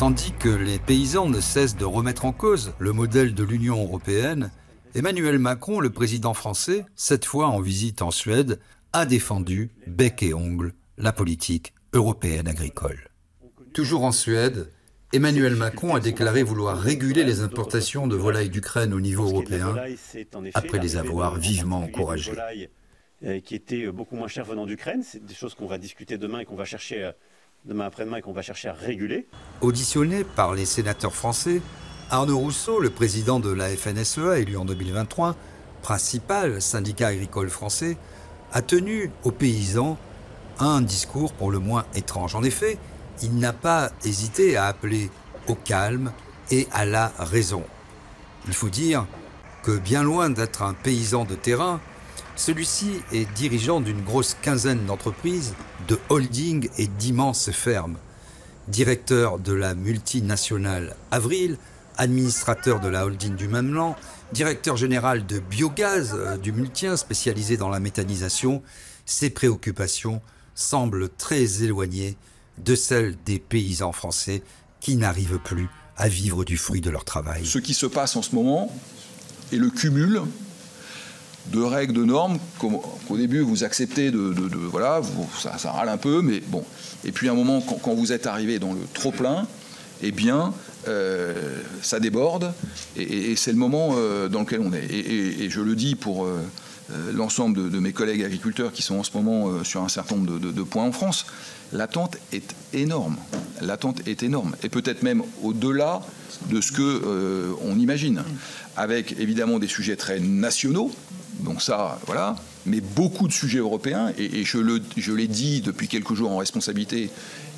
Tandis 0.04 0.34
que 0.38 0.50
les 0.50 0.78
paysans 0.78 1.30
ne 1.30 1.40
cessent 1.40 1.78
de 1.78 1.86
remettre 1.86 2.26
en 2.26 2.32
cause 2.32 2.74
le 2.78 2.92
modèle 2.92 3.32
de 3.32 3.42
l'Union 3.42 3.82
européenne, 3.82 4.50
Emmanuel 4.94 5.38
Macron, 5.38 5.80
le 5.80 5.88
président 5.88 6.34
français, 6.34 6.84
cette 6.94 7.24
fois 7.24 7.46
en 7.46 7.58
visite 7.58 8.02
en 8.02 8.10
Suède, 8.10 8.60
a 8.92 9.06
défendu 9.06 9.70
bec 9.86 10.22
et 10.22 10.34
ongle 10.34 10.74
la 10.98 11.14
politique 11.14 11.72
européenne 11.94 12.48
agricole. 12.48 13.08
Toujours 13.72 14.04
en 14.04 14.12
Suède, 14.12 14.70
Emmanuel 15.14 15.56
Macron 15.56 15.94
a 15.94 16.00
déclaré 16.00 16.42
vouloir 16.42 16.78
réguler 16.78 17.24
les 17.24 17.40
importations 17.40 18.06
de 18.06 18.16
volailles 18.16 18.50
d'Ukraine 18.50 18.92
au 18.92 19.00
niveau 19.00 19.24
européen 19.24 19.74
après 20.52 20.80
les 20.80 20.96
avoir 20.96 21.36
vivement 21.36 21.78
encouragées. 21.78 22.36
va 26.56 26.66
chercher 26.66 27.10
demain 27.64 27.86
après-demain 27.86 28.18
et 28.18 28.22
qu'on 28.22 28.32
va 28.32 28.42
chercher 28.42 28.68
à 28.68 28.74
réguler. 28.74 29.26
Auditionné 29.60 30.24
par 30.24 30.54
les 30.54 30.66
sénateurs 30.66 31.14
français, 31.14 31.62
Arnaud 32.10 32.38
Rousseau, 32.38 32.78
le 32.78 32.90
président 32.90 33.40
de 33.40 33.50
la 33.50 33.68
FNSEA, 33.68 34.38
élu 34.38 34.56
en 34.56 34.64
2023, 34.64 35.34
principal 35.82 36.60
syndicat 36.60 37.08
agricole 37.08 37.48
français, 37.48 37.96
a 38.52 38.60
tenu 38.60 39.10
aux 39.24 39.30
paysans 39.30 39.96
un 40.58 40.82
discours 40.82 41.32
pour 41.32 41.50
le 41.50 41.58
moins 41.58 41.86
étrange. 41.94 42.34
En 42.34 42.42
effet, 42.42 42.78
il 43.22 43.36
n'a 43.36 43.52
pas 43.52 43.90
hésité 44.04 44.56
à 44.56 44.66
appeler 44.66 45.10
au 45.48 45.54
calme 45.54 46.12
et 46.50 46.68
à 46.72 46.84
la 46.84 47.12
raison. 47.18 47.64
Il 48.46 48.52
faut 48.52 48.68
dire 48.68 49.06
que 49.62 49.78
bien 49.78 50.02
loin 50.02 50.28
d'être 50.28 50.62
un 50.62 50.74
paysan 50.74 51.24
de 51.24 51.34
terrain, 51.34 51.80
celui-ci 52.36 53.00
est 53.12 53.30
dirigeant 53.34 53.80
d'une 53.80 54.02
grosse 54.02 54.36
quinzaine 54.40 54.84
d'entreprises, 54.86 55.54
de 55.88 55.98
holdings 56.08 56.68
et 56.78 56.86
d'immenses 56.86 57.50
fermes. 57.50 57.96
Directeur 58.68 59.38
de 59.38 59.52
la 59.52 59.74
multinationale 59.74 60.96
Avril, 61.10 61.58
administrateur 61.96 62.80
de 62.80 62.88
la 62.88 63.04
holding 63.04 63.36
du 63.36 63.46
même 63.48 63.68
nom, 63.68 63.94
directeur 64.32 64.76
général 64.76 65.26
de 65.26 65.38
Biogaz 65.38 66.12
euh, 66.14 66.36
du 66.36 66.52
Multien 66.52 66.96
spécialisé 66.96 67.56
dans 67.56 67.68
la 67.68 67.78
méthanisation, 67.78 68.62
ses 69.06 69.30
préoccupations 69.30 70.20
semblent 70.54 71.08
très 71.08 71.62
éloignées 71.62 72.16
de 72.58 72.74
celles 72.74 73.16
des 73.24 73.38
paysans 73.38 73.92
français 73.92 74.42
qui 74.80 74.96
n'arrivent 74.96 75.38
plus 75.38 75.68
à 75.96 76.08
vivre 76.08 76.44
du 76.44 76.56
fruit 76.56 76.80
de 76.80 76.90
leur 76.90 77.04
travail. 77.04 77.46
Ce 77.46 77.58
qui 77.58 77.74
se 77.74 77.86
passe 77.86 78.16
en 78.16 78.22
ce 78.22 78.34
moment 78.34 78.74
est 79.52 79.56
le 79.56 79.70
cumul 79.70 80.22
de 81.46 81.60
règles, 81.60 81.92
de 81.92 82.04
normes 82.04 82.38
qu'au 82.58 83.16
début 83.16 83.40
vous 83.40 83.64
acceptez 83.64 84.10
de, 84.10 84.34
voilà, 84.70 85.00
ça, 85.58 85.70
râle 85.70 85.88
un 85.88 85.96
peu, 85.96 86.22
mais 86.22 86.40
bon. 86.46 86.64
Et 87.04 87.12
puis 87.12 87.28
à 87.28 87.32
un 87.32 87.34
moment, 87.34 87.60
quand, 87.60 87.94
vous 87.94 88.12
êtes 88.12 88.26
arrivé 88.26 88.58
dans 88.58 88.72
le 88.72 88.80
trop 88.94 89.12
plein, 89.12 89.46
eh 90.02 90.10
bien, 90.10 90.52
euh, 90.88 91.60
ça 91.82 92.00
déborde, 92.00 92.52
et, 92.96 93.36
c'est 93.36 93.52
le 93.52 93.58
moment 93.58 93.94
euh, 93.96 94.28
dans 94.28 94.40
lequel 94.40 94.60
on 94.60 94.72
est. 94.72 94.84
Et, 94.90 95.48
je 95.50 95.60
le 95.60 95.76
dis 95.76 95.94
pour 95.94 96.24
euh, 96.24 96.40
l'ensemble 97.12 97.70
de, 97.70 97.78
mes 97.78 97.92
collègues 97.92 98.22
agriculteurs 98.22 98.72
qui 98.72 98.82
sont 98.82 98.96
en 98.96 99.02
ce 99.02 99.12
moment 99.14 99.62
sur 99.64 99.82
un 99.82 99.88
certain 99.88 100.16
nombre 100.16 100.38
de, 100.38 100.62
points 100.62 100.84
en 100.84 100.92
France, 100.92 101.26
l'attente 101.72 102.16
est 102.32 102.54
énorme. 102.72 103.16
L'attente 103.60 104.06
est 104.06 104.22
énorme, 104.22 104.56
et 104.62 104.68
peut-être 104.68 105.02
même 105.02 105.22
au-delà 105.42 106.00
de 106.50 106.60
ce 106.60 106.72
que 106.72 107.54
on 107.62 107.78
imagine, 107.78 108.22
avec 108.76 109.12
évidemment 109.18 109.58
des 109.58 109.68
sujets 109.68 109.96
très 109.96 110.20
nationaux 110.20 110.90
donc 111.40 111.62
ça, 111.62 111.98
voilà. 112.06 112.36
Mais 112.66 112.80
beaucoup 112.80 113.28
de 113.28 113.32
sujets 113.32 113.58
européens, 113.58 114.12
et, 114.16 114.44
je 114.44 115.12
l'ai 115.12 115.28
dit 115.28 115.60
depuis 115.60 115.88
quelques 115.88 116.14
jours 116.14 116.30
en 116.30 116.38
responsabilité, 116.38 117.10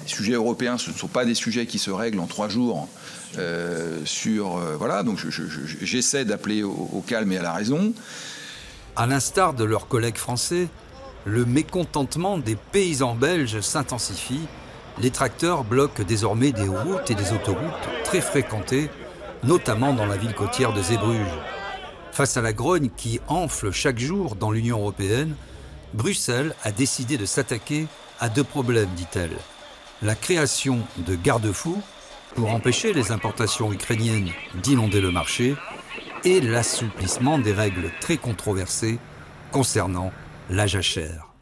les 0.03 0.09
sujets 0.09 0.33
européens, 0.33 0.79
ce 0.79 0.91
ne 0.91 0.97
sont 0.97 1.09
pas 1.09 1.25
des 1.25 1.35
sujets 1.35 1.67
qui 1.67 1.79
se 1.79 1.91
règlent 1.91 2.21
en 2.21 2.27
trois 2.27 2.49
jours. 2.49 2.89
Euh, 3.39 4.01
sur 4.05 4.57
euh, 4.57 4.77
voilà, 4.77 5.03
donc 5.03 5.19
j'essaie 5.83 6.25
d'appeler 6.25 6.63
au, 6.63 7.05
calme 7.07 7.33
et 7.33 7.39
à 7.39 7.43
la 7.43 7.53
raison. 7.53 7.93
À 8.95 9.07
l'instar 9.07 9.53
de 9.53 9.65
leurs 9.65 9.89
collègues 9.89 10.17
français, 10.17 10.69
le 11.25 11.45
mécontentement 11.45 12.39
des 12.39 12.57
paysans 12.57 13.15
belges 13.15 13.61
s'intensifie. 13.61 14.41
Les 14.99 15.11
tracteurs 15.11 15.65
bloquent 15.65 16.03
désormais 16.03 16.53
des 16.53 16.69
routes 16.69 17.11
et 17.11 17.15
des 17.15 17.33
autoroutes 17.33 17.89
très 18.05 18.23
fréquentées, 18.23 18.89
notamment 19.45 19.93
dans 19.93 20.07
la 20.07 20.17
ville 20.17 20.35
côtière 20.35 20.73
de 20.73 20.81
Zeebrugge. 20.81 21.56
Face 22.17 22.39
à 22.39 22.41
la 22.41 22.55
grogne 22.55 22.89
qui 22.97 23.21
enfle 23.29 23.73
chaque 23.73 23.99
jour 23.99 24.37
dans 24.37 24.51
l'Union 24.51 24.79
européenne, 24.79 25.35
Bruxelles 25.93 26.55
a 26.65 26.73
décidé 26.73 27.19
de 27.19 27.27
s'attaquer 27.27 27.89
à 28.21 28.31
deux 28.31 28.43
problèmes, 28.43 28.89
dit-elle. 28.97 29.37
La 30.01 30.15
création 30.15 30.79
de 30.97 31.15
garde-fous 31.15 31.83
pour 32.35 32.53
empêcher 32.53 32.95
les 32.95 33.13
importations 33.13 33.71
ukrainiennes 33.71 34.31
d'inonder 34.63 35.03
le 35.03 35.11
marché 35.11 35.57
et 36.25 36.41
l'assouplissement 36.41 37.39
des 37.39 37.53
règles 37.53 37.91
très 38.01 38.17
controversées 38.17 38.99
concernant 39.53 40.11
la 40.49 40.67
jachère. 40.67 41.35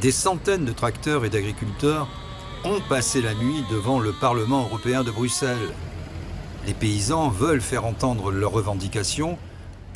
Des 0.00 0.12
centaines 0.12 0.64
de 0.64 0.72
tracteurs 0.72 1.24
et 1.24 1.28
d'agriculteurs 1.28 2.06
ont 2.62 2.80
passé 2.88 3.20
la 3.20 3.34
nuit 3.34 3.64
devant 3.68 3.98
le 3.98 4.12
Parlement 4.12 4.62
européen 4.62 5.02
de 5.02 5.10
Bruxelles. 5.10 5.74
Les 6.68 6.74
paysans 6.74 7.30
veulent 7.30 7.60
faire 7.60 7.84
entendre 7.84 8.30
leurs 8.30 8.52
revendications 8.52 9.36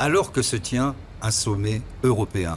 alors 0.01 0.33
que 0.33 0.41
se 0.41 0.57
tient 0.57 0.97
un 1.21 1.31
sommet 1.31 1.83
européen. 2.05 2.57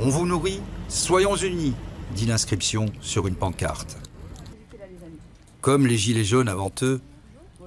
On 0.00 0.08
vous 0.08 0.24
nourrit, 0.24 0.62
soyons 0.88 1.36
unis, 1.36 1.74
dit 2.14 2.24
l'inscription 2.24 2.86
sur 3.02 3.26
une 3.26 3.34
pancarte. 3.34 3.98
Comme 5.60 5.86
les 5.86 5.98
Gilets 5.98 6.24
jaunes 6.24 6.48
avant 6.48 6.72
eux, 6.80 7.02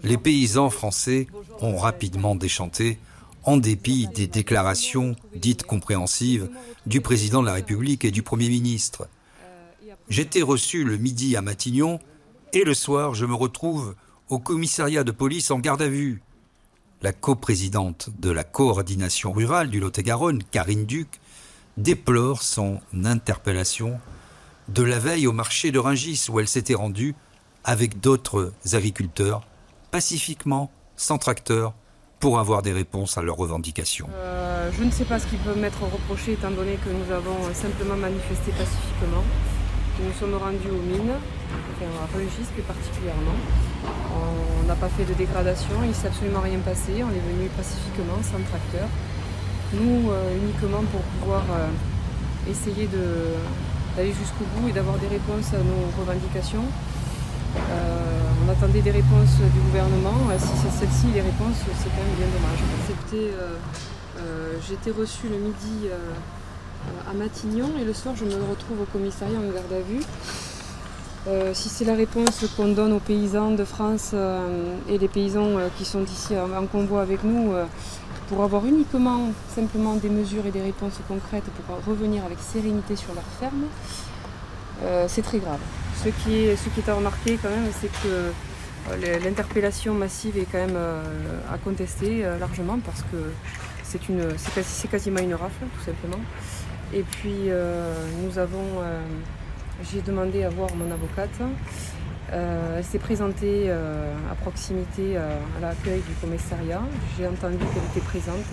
les 0.02 0.18
paysans 0.18 0.72
français 0.72 1.28
ont 1.62 1.78
rapidement 1.78 2.34
déchanté, 2.34 2.98
en 3.44 3.58
dépit 3.58 4.08
des 4.08 4.26
déclarations 4.26 5.16
dites 5.36 5.64
compréhensives 5.64 6.50
du 6.88 7.00
président 7.00 7.42
de 7.42 7.48
la 7.48 7.54
République 7.54 8.06
et 8.06 8.12
du 8.12 8.24
Premier 8.24 8.50
ministre. 8.50 9.08
J'étais 10.10 10.42
reçu 10.42 10.84
le 10.84 10.98
midi 10.98 11.36
à 11.36 11.44
Matignon 11.44 12.00
et 12.54 12.64
le 12.64 12.74
soir 12.74 13.14
je 13.14 13.28
me 13.28 13.36
retrouve 13.36 13.94
au 14.30 14.40
commissariat 14.40 15.04
de 15.04 15.12
police 15.12 15.52
en 15.52 15.60
garde 15.60 15.84
à 15.84 15.88
vue 15.88 16.24
la 17.02 17.14
coprésidente 17.14 18.10
de 18.20 18.30
la 18.30 18.44
coordination 18.44 19.32
rurale 19.32 19.70
du 19.70 19.80
Lot-et-Garonne, 19.80 20.44
Karine 20.52 20.86
Duc, 20.86 21.20
déplore 21.78 22.44
son 22.44 22.82
interpellation 23.06 24.00
de 24.68 24.84
la 24.84 25.00
veille 25.00 25.28
au 25.28 25.32
marché 25.32 25.72
de 25.72 25.80
Ringis 25.80 26.28
où 26.30 26.40
elle 26.40 26.48
s'était 26.48 26.76
rendue 26.76 27.16
avec 27.64 28.00
d'autres 28.00 28.54
agriculteurs, 28.74 29.42
pacifiquement, 29.92 30.72
sans 30.96 31.18
tracteur, 31.18 31.74
pour 32.20 32.40
avoir 32.40 32.62
des 32.62 32.74
réponses 32.74 33.18
à 33.18 33.22
leurs 33.22 33.38
revendications. 33.38 34.10
Euh, 34.14 34.70
je 34.78 34.84
ne 34.84 34.92
sais 34.92 35.06
pas 35.06 35.20
ce 35.20 35.28
qu'ils 35.28 35.40
peuvent 35.40 35.58
m'être 35.58 35.82
reproché 35.84 36.34
étant 36.34 36.52
donné 36.52 36.78
que 36.84 36.90
nous 36.90 37.14
avons 37.14 37.54
simplement 37.54 37.96
manifesté 37.96 38.52
pacifiquement. 38.52 39.24
Nous 40.00 40.14
sommes 40.18 40.36
rendus 40.36 40.72
aux 40.72 40.80
mines, 40.80 41.12
enfin 41.12 41.92
à 42.00 42.08
Rungis 42.16 42.48
plus 42.54 42.64
particulièrement. 42.64 43.36
On 43.84 44.66
n'a 44.66 44.76
pas 44.76 44.88
fait 44.88 45.04
de 45.04 45.14
dégradation, 45.14 45.76
il 45.84 45.90
ne 45.90 45.94
s'est 45.94 46.08
absolument 46.08 46.40
rien 46.40 46.60
passé, 46.60 47.04
on 47.04 47.12
est 47.12 47.20
venu 47.20 47.50
pacifiquement, 47.58 48.16
sans 48.24 48.40
tracteur. 48.48 48.88
Nous, 49.74 50.10
euh, 50.10 50.38
uniquement 50.40 50.88
pour 50.88 51.02
pouvoir 51.20 51.44
euh, 51.52 51.68
essayer 52.50 52.88
d'aller 52.88 54.14
jusqu'au 54.16 54.48
bout 54.56 54.70
et 54.70 54.72
d'avoir 54.72 54.96
des 55.00 55.08
réponses 55.08 55.52
à 55.54 55.60
nos 55.60 55.92
revendications. 56.00 56.64
Euh, 56.64 58.48
on 58.48 58.50
attendait 58.50 58.82
des 58.82 58.92
réponses 58.92 59.36
du 59.36 59.60
gouvernement. 59.68 60.32
si 60.40 60.54
c'est 60.64 60.80
celle-ci, 60.80 61.08
les 61.14 61.22
réponses, 61.28 61.60
c'est 61.60 61.92
quand 61.92 62.04
même 62.08 62.16
bien 62.16 62.32
dommage. 62.32 62.64
J'ai 64.66 64.74
été 64.76 64.92
reçu 64.92 65.28
le 65.28 65.38
midi 65.38 65.92
à 67.10 67.14
Matignon 67.14 67.70
et 67.80 67.86
le 67.86 67.94
soir 67.94 68.16
je 68.16 68.26
me 68.26 68.34
retrouve 68.34 68.82
au 68.82 68.86
commissariat 68.86 69.40
en 69.40 69.52
garde 69.54 69.74
à 69.74 69.82
vue. 69.82 70.02
Euh, 71.28 71.54
si 71.54 71.68
c'est 71.68 71.84
la 71.84 71.96
réponse 71.96 72.46
qu'on 72.56 72.70
donne 72.70 72.94
aux 72.94 73.00
paysans 73.00 73.52
de 73.52 73.66
France 73.66 74.12
euh, 74.14 74.76
et 74.88 74.98
les 74.98 75.10
paysans 75.10 75.58
euh, 75.58 75.68
qui 75.78 75.84
sont 75.84 76.04
ici 76.06 76.34
en, 76.38 76.66
convoi 76.66 77.02
avec 77.02 77.24
nous, 77.24 77.54
pour 78.30 78.44
avoir 78.44 78.66
uniquement 78.66 79.32
simplement 79.54 79.96
des 79.96 80.10
mesures 80.10 80.46
et 80.46 80.52
des 80.52 80.62
réponses 80.62 81.00
concrètes 81.08 81.44
pour 81.68 81.84
revenir 81.86 82.24
avec 82.26 82.38
sérénité 82.40 82.96
sur 82.96 83.14
leur 83.14 83.24
ferme, 83.40 83.66
c'est 85.08 85.24
très 85.24 85.40
grave. 85.40 85.60
Ce 86.04 86.10
qui, 86.10 86.46
est, 86.46 86.56
ce 86.56 86.70
qui 86.70 86.80
est 86.80 86.90
à 86.90 86.94
remarquer 86.94 87.38
quand 87.42 87.50
même, 87.50 87.70
c'est 87.82 87.92
que 88.04 88.32
l'interpellation 89.24 89.94
massive 89.94 90.38
est 90.38 90.46
quand 90.50 90.60
même 90.60 90.78
à 91.52 91.58
contester 91.58 92.22
largement 92.40 92.80
parce 92.80 93.02
que 93.02 93.34
c'est 93.84 94.90
quasiment 94.90 95.20
une 95.20 95.34
rafle 95.34 95.66
tout 95.76 95.84
simplement. 95.84 96.20
Et 96.94 97.04
puis 97.04 97.50
euh, 97.50 97.94
nous 98.24 98.40
avons, 98.40 98.82
euh, 98.82 99.00
j'ai 99.92 100.02
demandé 100.02 100.44
à 100.44 100.50
voir 100.50 100.70
mon 100.76 100.92
avocate. 100.92 101.30
Euh, 102.32 102.78
elle 102.78 102.84
s'est 102.84 103.00
présentée 103.00 103.72
à 103.72 104.36
proximité 104.42 105.18
à 105.18 105.30
l'accueil 105.62 106.02
du 106.08 106.14
commissariat. 106.22 106.82
J'ai 107.18 107.28
entendu 107.28 107.58
qu'elle 107.58 107.84
était 107.92 108.06
présente. 108.06 108.46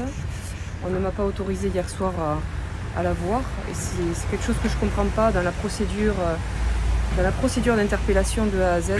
On 0.84 0.90
ne 0.90 0.98
m'a 0.98 1.10
pas 1.10 1.24
autorisé 1.24 1.68
hier 1.68 1.88
soir 1.88 2.12
à, 2.96 3.02
la 3.02 3.12
voir. 3.12 3.40
Et 3.70 3.74
c'est 3.74 4.30
quelque 4.30 4.44
chose 4.44 4.56
que 4.62 4.68
je 4.68 4.74
ne 4.74 4.80
comprends 4.80 5.06
pas 5.14 5.32
dans 5.32 5.42
la 5.42 5.52
procédure. 5.52 6.14
dans 7.16 7.22
la 7.22 7.32
procédure 7.32 7.76
d'interpellation 7.76 8.46
de 8.46 8.60
A 8.60 8.74
à 8.74 8.80
Z, 8.80 8.92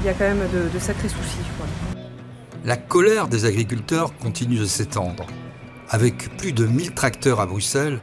il 0.00 0.06
y 0.06 0.08
a 0.08 0.14
quand 0.14 0.24
même 0.24 0.46
de, 0.72 0.78
sacrés 0.78 1.08
soucis. 1.08 1.38
La 2.64 2.78
colère 2.78 3.28
des 3.28 3.44
agriculteurs 3.44 4.16
continue 4.16 4.56
de 4.56 4.64
s'étendre. 4.64 5.26
Avec 5.90 6.34
plus 6.38 6.52
de 6.52 6.64
1000 6.64 6.94
tracteurs 6.94 7.40
à 7.40 7.46
Bruxelles, 7.46 8.00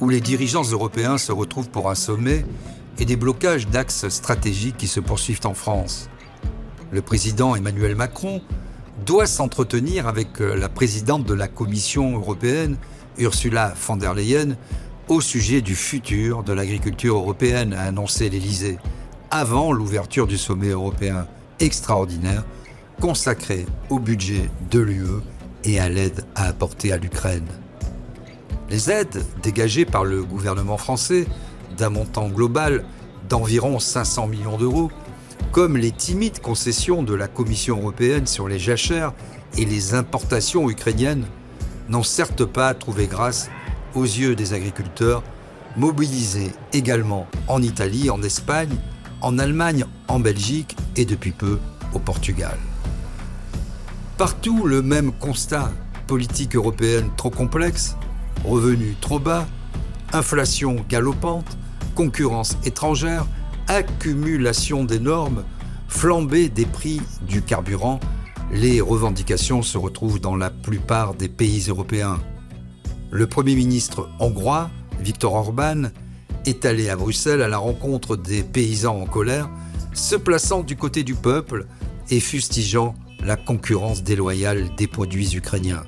où 0.00 0.08
les 0.08 0.20
dirigeants 0.20 0.64
européens 0.64 1.18
se 1.18 1.32
retrouvent 1.32 1.70
pour 1.70 1.90
un 1.90 1.94
sommet 1.94 2.44
et 2.98 3.04
des 3.04 3.16
blocages 3.16 3.68
d'axes 3.68 4.08
stratégiques 4.08 4.76
qui 4.76 4.86
se 4.86 5.00
poursuivent 5.00 5.40
en 5.44 5.54
France. 5.54 6.08
Le 6.90 7.02
président 7.02 7.56
Emmanuel 7.56 7.96
Macron 7.96 8.40
doit 9.04 9.26
s'entretenir 9.26 10.06
avec 10.06 10.40
euh, 10.40 10.56
la 10.56 10.68
présidente 10.68 11.24
de 11.24 11.34
la 11.34 11.48
Commission 11.48 12.14
européenne, 12.16 12.76
Ursula 13.18 13.74
von 13.86 13.96
der 13.96 14.14
Leyen, 14.14 14.56
au 15.08 15.20
sujet 15.20 15.60
du 15.60 15.74
futur 15.74 16.42
de 16.42 16.52
l'agriculture 16.52 17.16
européenne, 17.16 17.72
a 17.72 17.82
annoncé 17.82 18.30
l'Élysée, 18.30 18.78
avant 19.30 19.72
l'ouverture 19.72 20.26
du 20.26 20.38
sommet 20.38 20.68
européen 20.68 21.26
extraordinaire 21.60 22.44
consacré 23.00 23.66
au 23.90 23.98
budget 23.98 24.48
de 24.70 24.78
l'UE 24.78 25.20
et 25.64 25.80
à 25.80 25.88
l'aide 25.88 26.24
à 26.34 26.44
apporter 26.44 26.92
à 26.92 26.96
l'Ukraine. 26.96 27.46
Les 28.74 28.90
aides 28.90 29.24
dégagées 29.40 29.84
par 29.84 30.02
le 30.02 30.24
gouvernement 30.24 30.78
français, 30.78 31.28
d'un 31.78 31.90
montant 31.90 32.26
global 32.26 32.84
d'environ 33.28 33.78
500 33.78 34.26
millions 34.26 34.58
d'euros, 34.58 34.90
comme 35.52 35.76
les 35.76 35.92
timides 35.92 36.40
concessions 36.40 37.04
de 37.04 37.14
la 37.14 37.28
Commission 37.28 37.78
européenne 37.78 38.26
sur 38.26 38.48
les 38.48 38.58
jachères 38.58 39.12
et 39.56 39.64
les 39.64 39.94
importations 39.94 40.68
ukrainiennes, 40.68 41.24
n'ont 41.88 42.02
certes 42.02 42.44
pas 42.44 42.74
trouvé 42.74 43.06
grâce 43.06 43.48
aux 43.94 44.02
yeux 44.02 44.34
des 44.34 44.54
agriculteurs, 44.54 45.22
mobilisés 45.76 46.50
également 46.72 47.28
en 47.46 47.62
Italie, 47.62 48.10
en 48.10 48.24
Espagne, 48.24 48.74
en 49.20 49.38
Allemagne, 49.38 49.84
en 50.08 50.18
Belgique 50.18 50.76
et 50.96 51.04
depuis 51.04 51.30
peu 51.30 51.60
au 51.92 52.00
Portugal. 52.00 52.58
Partout 54.18 54.66
le 54.66 54.82
même 54.82 55.12
constat, 55.12 55.70
politique 56.08 56.56
européenne 56.56 57.10
trop 57.16 57.30
complexe, 57.30 57.94
revenus 58.44 58.96
trop 59.00 59.18
bas, 59.18 59.46
inflation 60.12 60.76
galopante, 60.88 61.56
concurrence 61.94 62.56
étrangère, 62.64 63.26
accumulation 63.68 64.84
des 64.84 65.00
normes, 65.00 65.44
flambée 65.88 66.48
des 66.48 66.66
prix 66.66 67.00
du 67.26 67.42
carburant, 67.42 68.00
les 68.52 68.80
revendications 68.80 69.62
se 69.62 69.78
retrouvent 69.78 70.20
dans 70.20 70.36
la 70.36 70.50
plupart 70.50 71.14
des 71.14 71.28
pays 71.28 71.66
européens. 71.68 72.20
Le 73.10 73.26
Premier 73.26 73.54
ministre 73.54 74.08
hongrois, 74.20 74.70
Viktor 75.00 75.34
Orban, 75.34 75.84
est 76.46 76.64
allé 76.64 76.90
à 76.90 76.96
Bruxelles 76.96 77.42
à 77.42 77.48
la 77.48 77.58
rencontre 77.58 78.16
des 78.16 78.42
paysans 78.42 79.00
en 79.00 79.06
colère, 79.06 79.48
se 79.92 80.16
plaçant 80.16 80.62
du 80.62 80.76
côté 80.76 81.04
du 81.04 81.14
peuple 81.14 81.66
et 82.10 82.20
fustigeant 82.20 82.94
la 83.24 83.36
concurrence 83.36 84.02
déloyale 84.02 84.68
des 84.76 84.86
produits 84.86 85.36
ukrainiens, 85.36 85.84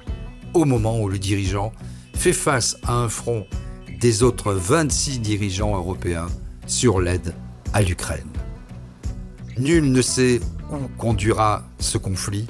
au 0.54 0.64
moment 0.64 1.00
où 1.00 1.08
le 1.08 1.18
dirigeant 1.18 1.72
fait 2.16 2.32
face 2.32 2.76
à 2.84 2.94
un 2.94 3.08
front 3.08 3.46
des 4.00 4.22
autres 4.22 4.52
26 4.52 5.20
dirigeants 5.20 5.76
européens 5.76 6.26
sur 6.66 7.00
l'aide 7.00 7.34
à 7.72 7.82
l'Ukraine. 7.82 8.28
Nul 9.58 9.92
ne 9.92 10.02
sait 10.02 10.40
où 10.70 10.88
conduira 10.98 11.62
ce 11.78 11.98
conflit 11.98 12.46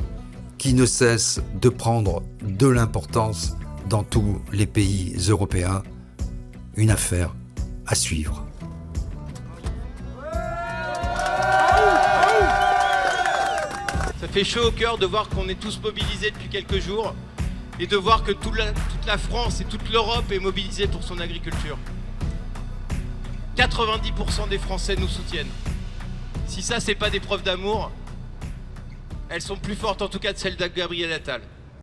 qui 0.56 0.72
ne 0.72 0.86
cesse 0.86 1.40
de 1.60 1.68
prendre 1.68 2.22
de 2.42 2.66
l'importance 2.66 3.56
dans 3.88 4.02
tous 4.02 4.40
les 4.52 4.66
pays 4.66 5.14
européens. 5.28 5.82
Une 6.76 6.90
affaire 6.90 7.34
à 7.86 7.94
suivre. 7.94 8.44
Ça 14.20 14.28
fait 14.28 14.44
chaud 14.44 14.68
au 14.68 14.70
cœur 14.70 14.98
de 14.98 15.06
voir 15.06 15.28
qu'on 15.28 15.48
est 15.48 15.60
tous 15.60 15.80
mobilisés 15.82 16.30
depuis 16.30 16.48
quelques 16.48 16.80
jours 16.80 17.14
et 17.78 17.86
de 17.86 17.96
voir 17.96 18.22
que 18.22 18.32
toute 18.32 18.56
la, 19.06 19.18
France 19.18 19.60
et 19.60 19.64
toute 19.64 19.88
l'Europe 19.90 20.30
est 20.30 20.38
mobilisée 20.38 20.86
pour 20.86 21.02
son 21.02 21.20
agriculture. 21.20 21.78
90% 23.56 24.48
des 24.48 24.58
Français 24.58 24.96
nous 24.96 25.08
soutiennent. 25.08 25.50
Si 26.46 26.62
ça, 26.62 26.80
c'est 26.80 26.94
pas 26.94 27.10
des 27.10 27.20
preuves 27.20 27.42
d'amour, 27.42 27.90
elles 29.28 29.42
sont 29.42 29.56
plus 29.56 29.74
fortes 29.74 30.02
en 30.02 30.08
tout 30.08 30.18
cas 30.18 30.32
de 30.32 30.38
celles 30.38 30.56
de 30.56 30.66
Gabriel 30.66 31.12
Attal. 31.12 31.42